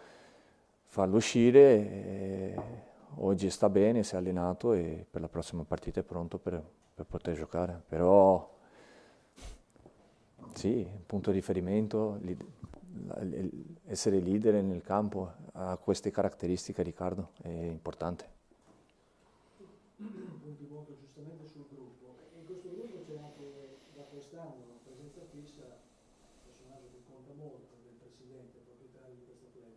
farlo 0.86 1.18
uscire. 1.18 1.62
E, 1.62 2.88
oggi 3.16 3.50
sta 3.50 3.70
bene, 3.70 4.04
si 4.04 4.16
è 4.16 4.18
allenato 4.18 4.74
e 4.74 5.06
per 5.10 5.22
la 5.22 5.30
prossima 5.30 5.64
partita 5.64 6.00
è 6.00 6.04
pronto 6.04 6.38
per, 6.38 6.64
per 6.94 7.06
poter 7.06 7.36
giocare. 7.36 7.82
Però 7.88 8.58
sì, 10.54 10.88
punto 11.06 11.32
di 11.32 11.38
riferimento, 11.38 12.20
essere 13.86 14.20
leader 14.20 14.62
nel 14.64 14.82
campo 14.82 15.32
ha 15.54 15.78
queste 15.78 16.12
caratteristiche, 16.12 16.84
Riccardo, 16.84 17.32
è 17.42 17.48
importante. 17.48 18.38
Punti 19.96 20.68
molto 20.70 20.96
giustamente 20.98 21.48
sul 21.48 21.66
gruppo. 21.70 22.16
In 22.40 22.46
questo 22.46 22.70
gruppo 22.70 23.04
c'è 23.06 23.18
anche 23.20 23.78
da 23.96 24.04
quest'anno 24.04 24.64
una 24.64 24.80
presenza 24.84 25.22
fissa, 25.30 25.64
un 25.64 26.40
personaggio 26.44 26.88
che 26.92 27.04
conta 27.08 27.34
molto 27.36 27.76
del 27.84 28.00
presidente, 28.00 28.60
proprietario 28.64 29.16
di 29.16 29.26
questo 29.28 29.48
club. 29.52 29.76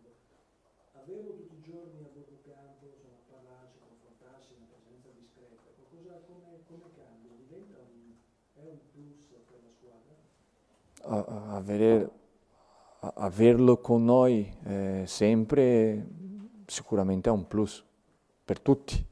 I 1.05 1.42
giorni 1.63 2.03
a 2.03 2.09
bordo 2.11 2.37
campo, 2.43 2.91
insomma, 2.91 3.23
parlarci, 3.31 3.79
confrontarsi, 3.79 4.53
una 4.59 4.67
presenza 4.67 5.09
discreta, 5.15 5.63
qualcosa 5.63 6.19
come, 6.27 6.59
come 6.67 6.87
cambia? 6.91 7.31
Diventa 7.39 7.79
un, 7.79 8.19
è 8.53 8.67
un 8.67 8.79
plus 8.91 9.31
per 9.47 9.59
la 9.63 9.71
squadra? 9.71 11.55
avere, 11.55 12.09
averlo 12.99 13.79
con 13.79 14.03
noi 14.03 14.51
eh, 14.63 15.03
sempre 15.05 16.05
sicuramente 16.65 17.29
è 17.29 17.31
un 17.31 17.47
plus 17.47 17.83
per 18.43 18.59
tutti, 18.59 19.05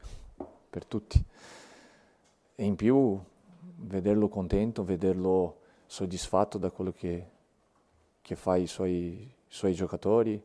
per 0.69 0.85
tutti. 0.85 1.23
E 2.55 2.63
in 2.65 2.75
più 2.75 3.19
vederlo 3.77 4.27
contento, 4.27 4.83
vederlo 4.83 5.59
soddisfatto 5.85 6.57
da 6.57 6.69
quello 6.69 6.91
che, 6.91 7.29
che 8.21 8.35
fa 8.35 8.55
i 8.57 8.67
suoi, 8.67 8.93
i 8.93 9.33
suoi 9.47 9.73
giocatori, 9.73 10.41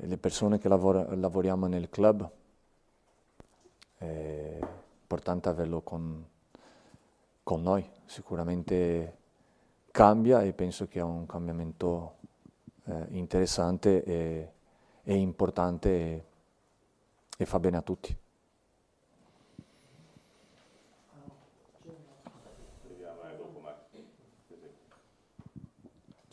le 0.00 0.18
persone 0.18 0.58
che 0.58 0.68
lavora, 0.68 1.14
lavoriamo 1.14 1.66
nel 1.66 1.88
club, 1.88 2.28
è 3.96 4.58
importante 5.00 5.48
averlo 5.48 5.80
con, 5.82 6.24
con 7.42 7.62
noi, 7.62 7.88
sicuramente 8.04 9.16
cambia 9.90 10.42
e 10.42 10.52
penso 10.52 10.86
che 10.88 10.98
è 10.98 11.02
un 11.02 11.26
cambiamento 11.26 12.16
eh, 12.84 13.06
interessante 13.10 14.02
e, 14.04 14.52
e 15.02 15.14
importante 15.14 15.88
e, 15.90 16.24
e 17.36 17.44
fa 17.46 17.60
bene 17.60 17.76
a 17.76 17.82
tutti. 17.82 18.16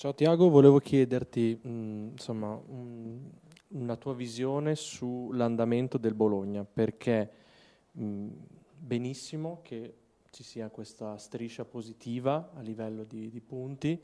Ciao 0.01 0.15
Tiago, 0.15 0.49
volevo 0.49 0.79
chiederti 0.79 1.59
mh, 1.61 1.69
insomma, 2.13 2.59
un, 2.69 3.29
una 3.71 3.95
tua 3.95 4.13
visione 4.13 4.75
sull'andamento 4.75 5.97
del 5.97 6.13
Bologna, 6.13 6.65
perché 6.65 7.31
mh, 7.91 8.27
benissimo 8.77 9.59
che 9.61 9.95
ci 10.31 10.43
sia 10.43 10.69
questa 10.69 11.17
striscia 11.17 11.65
positiva 11.65 12.51
a 12.55 12.61
livello 12.61 13.03
di, 13.03 13.29
di 13.29 13.41
punti. 13.41 14.01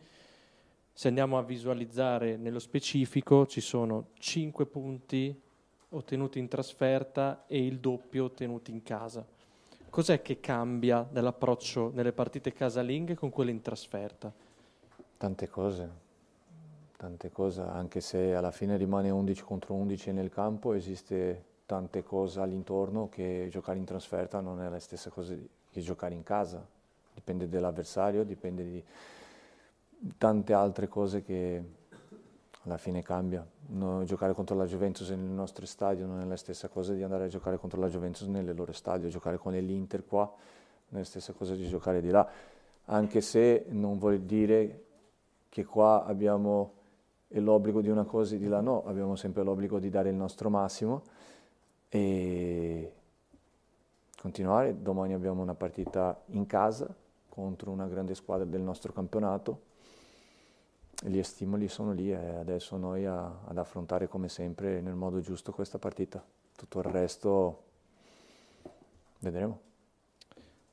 Se 0.92 1.08
andiamo 1.08 1.38
a 1.38 1.44
visualizzare 1.44 2.38
nello 2.38 2.60
specifico, 2.60 3.46
ci 3.46 3.62
sono 3.62 4.10
5 4.18 4.66
punti 4.66 5.42
ottenuti 5.90 6.40
in 6.40 6.48
trasferta 6.48 7.46
e 7.48 7.66
il 7.66 7.80
doppio 7.80 8.26
ottenuti 8.26 8.72
in 8.72 8.84
casa. 8.84 9.26
Cos'è 9.90 10.22
che 10.22 10.40
cambia 10.40 11.08
nell'approccio 11.12 11.92
nelle 11.94 12.12
partite 12.12 12.52
casalinghe 12.52 13.16
con 13.16 13.30
quelle 13.30 13.52
in 13.52 13.62
trasferta? 13.62 14.34
Tante 15.18 15.48
cose 15.48 16.06
tante 16.98 17.32
cose, 17.32 17.62
anche 17.62 18.02
se 18.02 18.34
alla 18.34 18.52
fine 18.52 18.76
rimane 18.76 19.12
11 19.12 19.44
contro 19.44 19.76
11 19.76 20.12
nel 20.12 20.30
campo, 20.30 20.74
esiste 20.74 21.46
tante 21.68 22.04
cose 22.04 22.40
all'intorno 22.40 23.08
che 23.08 23.48
giocare 23.52 23.78
in 23.78 23.86
trasferta 23.86 24.40
non 24.40 24.62
è 24.62 24.68
la 24.68 24.80
stessa 24.80 25.12
cosa 25.12 25.36
che 25.70 25.82
giocare 25.82 26.16
in 26.16 26.24
casa. 26.24 26.66
Dipende 27.14 27.48
dall'avversario, 27.48 28.24
dipende 28.24 28.64
di 28.64 28.84
tante 30.18 30.54
altre 30.54 30.88
cose 30.88 31.24
che 31.24 31.64
alla 32.64 32.78
fine 32.78 33.02
cambia. 33.04 33.46
No, 33.68 34.04
giocare 34.04 34.34
contro 34.34 34.56
la 34.56 34.66
Juventus 34.66 35.10
nel 35.10 35.20
nostro 35.20 35.66
stadio 35.66 36.06
non 36.06 36.22
è 36.22 36.26
la 36.26 36.38
stessa 36.38 36.68
cosa 36.68 36.94
di 36.94 37.04
andare 37.04 37.26
a 37.26 37.28
giocare 37.28 37.58
contro 37.58 37.80
la 37.80 37.90
Juventus 37.90 38.28
nelle 38.28 38.54
loro 38.54 38.72
stadio, 38.72 39.08
giocare 39.10 39.38
con 39.38 39.54
l'Inter 39.54 40.06
qua 40.06 40.26
non 40.90 41.00
è 41.02 41.04
la 41.04 41.04
stessa 41.04 41.34
cosa 41.34 41.54
di 41.54 41.68
giocare 41.68 42.02
di 42.02 42.10
là, 42.10 42.28
anche 42.86 43.22
se 43.22 43.66
non 43.70 43.98
vuol 43.98 44.22
dire 44.22 44.84
che 45.50 45.66
qua 45.66 46.06
abbiamo 46.06 46.77
l'obbligo 47.30 47.82
di 47.82 47.90
una 47.90 48.06
cosa 48.06 48.36
e 48.36 48.38
di 48.38 48.48
là 48.48 48.62
no, 48.62 48.84
abbiamo 48.86 49.16
sempre 49.16 49.44
l'obbligo 49.44 49.80
di 49.80 49.90
dare 49.90 50.10
il 50.10 50.16
nostro 50.16 50.50
massimo 50.50 51.04
e 51.90 52.94
continuare. 54.20 54.82
Domani 54.82 55.14
abbiamo 55.14 55.42
una 55.42 55.56
partita 55.56 56.22
in 56.28 56.46
casa 56.46 56.94
contro 57.30 57.72
una 57.72 57.88
grande 57.88 58.16
squadra 58.16 58.46
del 58.46 58.62
nostro 58.62 58.94
campionato 58.94 59.68
gli 61.04 61.22
stimoli 61.22 61.68
sono 61.68 61.92
lì 61.92 62.12
e 62.12 62.16
adesso 62.16 62.76
noi 62.76 63.06
a, 63.06 63.42
ad 63.46 63.58
affrontare 63.58 64.08
come 64.08 64.30
sempre 64.30 64.82
nel 64.82 64.96
modo 64.96 65.20
giusto 65.20 65.52
questa 65.52 65.78
partita. 65.78 66.24
Tutto 66.56 66.80
il 66.80 66.86
resto 66.86 67.64
vedremo. 69.20 69.62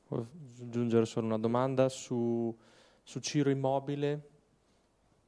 Voglio 0.07 0.27
aggiungere 0.61 1.05
solo 1.05 1.27
una 1.27 1.37
domanda 1.37 1.89
su, 1.89 2.55
su 3.03 3.19
Ciro 3.19 3.51
Immobile. 3.51 4.29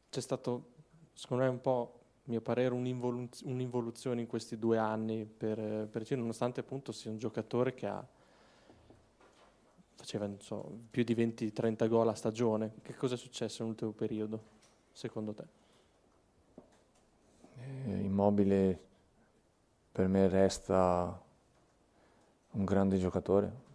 C'è 0.09 0.19
stato, 0.19 0.69
secondo 1.17 1.43
me, 1.43 1.49
un 1.49 1.59
po', 1.59 1.99
a 2.25 2.29
mio 2.29 2.41
parere, 2.41 2.73
un'involuzione 2.73 4.21
in 4.21 4.27
questi 4.27 4.57
due 4.57 4.77
anni 4.77 5.25
per, 5.25 5.87
per 5.89 6.05
Ciro, 6.05 6.21
nonostante 6.21 6.59
appunto 6.59 6.91
sia 6.91 7.11
un 7.11 7.17
giocatore 7.17 7.73
che 7.73 7.87
ha 7.87 8.07
faceva 9.95 10.29
so, 10.37 10.69
più 10.91 11.03
di 11.03 11.15
20-30 11.15 11.87
gol 11.89 12.09
a 12.09 12.13
stagione. 12.13 12.75
Che 12.83 12.93
cosa 12.95 13.15
è 13.15 13.17
successo 13.17 13.63
nell'ultimo 13.63 13.91
periodo? 13.91 14.55
secondo 14.97 15.33
te? 15.33 15.43
Eh, 17.85 17.99
immobile 17.99 18.79
per 19.91 20.07
me 20.07 20.27
resta 20.27 21.21
un 22.51 22.65
grande 22.65 22.97
giocatore. 22.97 23.65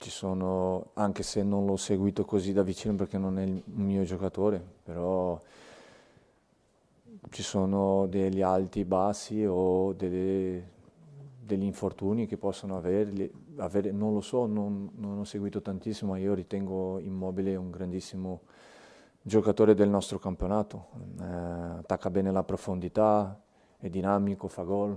Ci 0.00 0.10
sono, 0.10 0.90
anche 0.94 1.24
se 1.24 1.42
non 1.42 1.66
l'ho 1.66 1.76
seguito 1.76 2.24
così 2.24 2.52
da 2.52 2.62
vicino 2.62 2.94
perché 2.94 3.18
non 3.18 3.38
è 3.38 3.42
il 3.42 3.60
mio 3.66 4.04
giocatore, 4.04 4.64
però 4.84 5.40
ci 7.30 7.42
sono 7.42 8.06
degli 8.06 8.40
alti, 8.40 8.84
bassi 8.84 9.44
o 9.44 9.92
delle, 9.92 10.68
degli 11.40 11.64
infortuni 11.64 12.26
che 12.26 12.36
possono 12.36 12.76
averli, 12.76 13.28
avere, 13.56 13.90
non 13.90 14.12
lo 14.14 14.20
so, 14.20 14.46
non, 14.46 14.88
non 14.94 15.18
ho 15.18 15.24
seguito 15.24 15.60
tantissimo, 15.60 16.12
ma 16.12 16.18
io 16.18 16.32
ritengo 16.32 17.00
Immobile 17.00 17.56
un 17.56 17.70
grandissimo 17.70 18.42
giocatore 19.20 19.74
del 19.74 19.88
nostro 19.88 20.18
campionato, 20.18 20.86
eh, 21.20 21.24
attacca 21.24 22.08
bene 22.08 22.30
la 22.30 22.44
profondità, 22.44 23.38
è 23.78 23.88
dinamico, 23.88 24.46
fa 24.48 24.62
gol. 24.62 24.96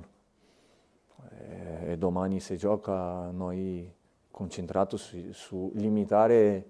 Eh, 1.29 1.91
e 1.91 1.97
domani 1.97 2.39
se 2.39 2.55
gioca 2.55 3.29
noi 3.31 3.91
concentrato 4.31 4.97
su, 4.97 5.31
su 5.31 5.71
limitare, 5.75 6.69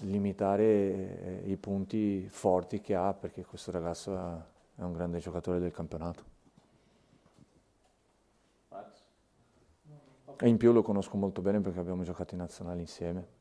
limitare 0.00 0.64
eh, 0.64 1.42
i 1.46 1.56
punti 1.56 2.26
forti 2.28 2.80
che 2.80 2.94
ha 2.94 3.12
perché 3.12 3.44
questo 3.44 3.70
ragazzo 3.70 4.16
è 4.74 4.82
un 4.82 4.92
grande 4.92 5.18
giocatore 5.18 5.60
del 5.60 5.70
campionato. 5.70 6.30
E 10.38 10.48
in 10.48 10.56
più 10.56 10.72
lo 10.72 10.82
conosco 10.82 11.16
molto 11.16 11.40
bene 11.40 11.60
perché 11.60 11.78
abbiamo 11.78 12.02
giocato 12.02 12.34
in 12.34 12.40
nazionale 12.40 12.80
insieme. 12.80 13.40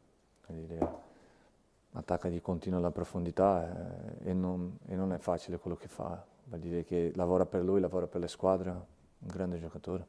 Attacca 1.93 2.29
di 2.29 2.39
continuo 2.41 2.77
alla 2.77 2.91
profondità 2.91 4.19
eh, 4.21 4.29
e, 4.29 4.33
non, 4.33 4.77
e, 4.85 4.95
non, 4.95 5.11
è 5.11 5.17
facile 5.17 5.57
quello 5.57 5.75
che 5.75 5.87
fa, 5.87 6.23
vuol 6.43 6.59
dire 6.59 6.83
che 6.83 7.11
lavora 7.15 7.45
per 7.45 7.63
lui, 7.63 7.79
lavora 7.79 8.05
per 8.05 8.21
le 8.21 8.27
squadre, 8.27 8.69
un 8.69 9.27
grande 9.27 9.57
giocatore. 9.57 10.05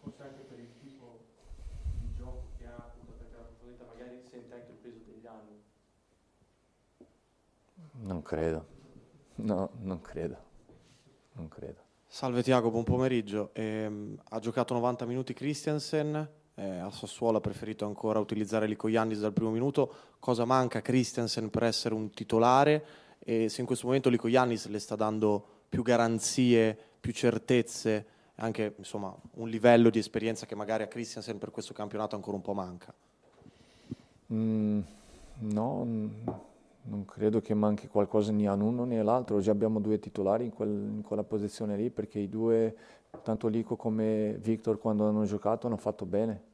Forse 0.00 0.22
anche 0.22 0.42
per 0.48 0.58
il 0.58 0.68
tipo 0.80 1.18
di 2.00 2.14
gioco 2.14 2.44
che 2.56 2.66
ha, 2.66 2.76
appunto 2.76 3.12
perché 3.18 3.36
la 3.36 3.42
profondità 3.42 3.84
magari 3.84 4.22
sente 4.30 4.54
anche 4.54 4.70
il 4.70 4.76
peso 4.76 4.98
degli 5.06 5.26
anni. 5.26 5.62
Non 8.02 8.20
credo, 8.20 8.66
no, 9.36 9.70
non 9.82 10.00
credo, 10.00 10.36
non 11.34 11.46
credo. 11.46 11.80
Salve 12.08 12.42
Tiago, 12.42 12.72
buon 12.72 12.82
pomeriggio. 12.82 13.50
Eh, 13.52 14.16
ha 14.30 14.38
giocato 14.40 14.74
90 14.74 15.06
minuti 15.06 15.32
Christiansen, 15.34 16.28
eh, 16.54 16.78
a 16.78 16.90
Sassuolo 16.90 17.38
ha 17.38 17.40
preferito 17.40 17.86
ancora 17.86 18.18
utilizzare 18.18 18.66
Lico 18.66 18.88
Iannis 18.88 19.20
dal 19.20 19.32
primo 19.32 19.50
minuto. 19.50 19.94
Cosa 20.18 20.44
manca 20.44 20.78
a 20.78 20.82
Christensen 20.82 21.48
per 21.48 21.62
essere 21.62 21.94
un 21.94 22.10
titolare? 22.10 22.84
E 23.20 23.48
se 23.48 23.60
in 23.60 23.68
questo 23.68 23.86
momento 23.86 24.08
Lico 24.08 24.26
Iannis 24.26 24.66
le 24.66 24.80
sta 24.80 24.96
dando 24.96 25.46
più 25.68 25.82
garanzie, 25.82 26.76
più 26.98 27.12
certezze, 27.12 28.06
anche 28.36 28.74
insomma, 28.78 29.14
un 29.34 29.48
livello 29.48 29.90
di 29.90 30.00
esperienza 30.00 30.44
che 30.44 30.56
magari 30.56 30.82
a 30.82 30.88
Christensen 30.88 31.38
per 31.38 31.52
questo 31.52 31.72
campionato 31.72 32.16
ancora 32.16 32.36
un 32.36 32.42
po' 32.42 32.52
manca? 32.52 32.92
Mm, 34.32 34.80
no, 35.38 36.50
non 36.84 37.04
credo 37.04 37.40
che 37.40 37.54
manchi 37.54 37.86
qualcosa 37.86 38.32
né 38.32 38.48
all'uno 38.48 38.84
né 38.84 38.98
all'altro. 38.98 39.40
Già 39.40 39.52
abbiamo 39.52 39.80
due 39.80 39.98
titolari 39.98 40.46
in, 40.46 40.52
quel, 40.52 40.68
in 40.68 41.02
quella 41.02 41.22
posizione 41.22 41.76
lì 41.76 41.90
perché 41.90 42.18
i 42.18 42.28
due 42.28 42.74
tanto 43.22 43.48
Lico 43.48 43.76
come 43.76 44.36
Victor 44.40 44.78
quando 44.78 45.06
hanno 45.06 45.24
giocato 45.24 45.66
hanno 45.66 45.76
fatto 45.76 46.04
bene. 46.04 46.50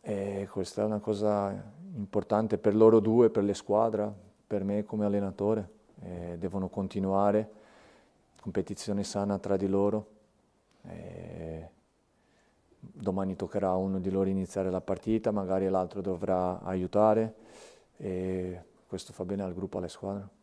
E 0.00 0.48
questa 0.50 0.82
è 0.82 0.84
una 0.84 0.98
cosa 0.98 1.54
importante 1.94 2.58
per 2.58 2.74
loro 2.74 3.00
due, 3.00 3.30
per 3.30 3.44
le 3.44 3.54
squadre, 3.54 4.12
per 4.46 4.64
me 4.64 4.84
come 4.84 5.06
allenatore. 5.06 5.76
E 6.00 6.36
devono 6.38 6.68
continuare, 6.68 7.50
competizione 8.40 9.04
sana 9.04 9.38
tra 9.38 9.56
di 9.56 9.66
loro. 9.66 10.06
E 10.82 11.68
domani 12.78 13.36
toccherà 13.36 13.70
a 13.70 13.76
uno 13.76 13.98
di 13.98 14.10
loro 14.10 14.28
iniziare 14.28 14.70
la 14.70 14.80
partita, 14.80 15.30
magari 15.30 15.68
l'altro 15.68 16.00
dovrà 16.00 16.60
aiutare 16.62 17.34
e 17.96 18.62
questo 18.88 19.12
fa 19.12 19.26
bene 19.26 19.42
al 19.42 19.52
gruppo, 19.52 19.76
alle 19.76 19.88
squadre. 19.88 20.37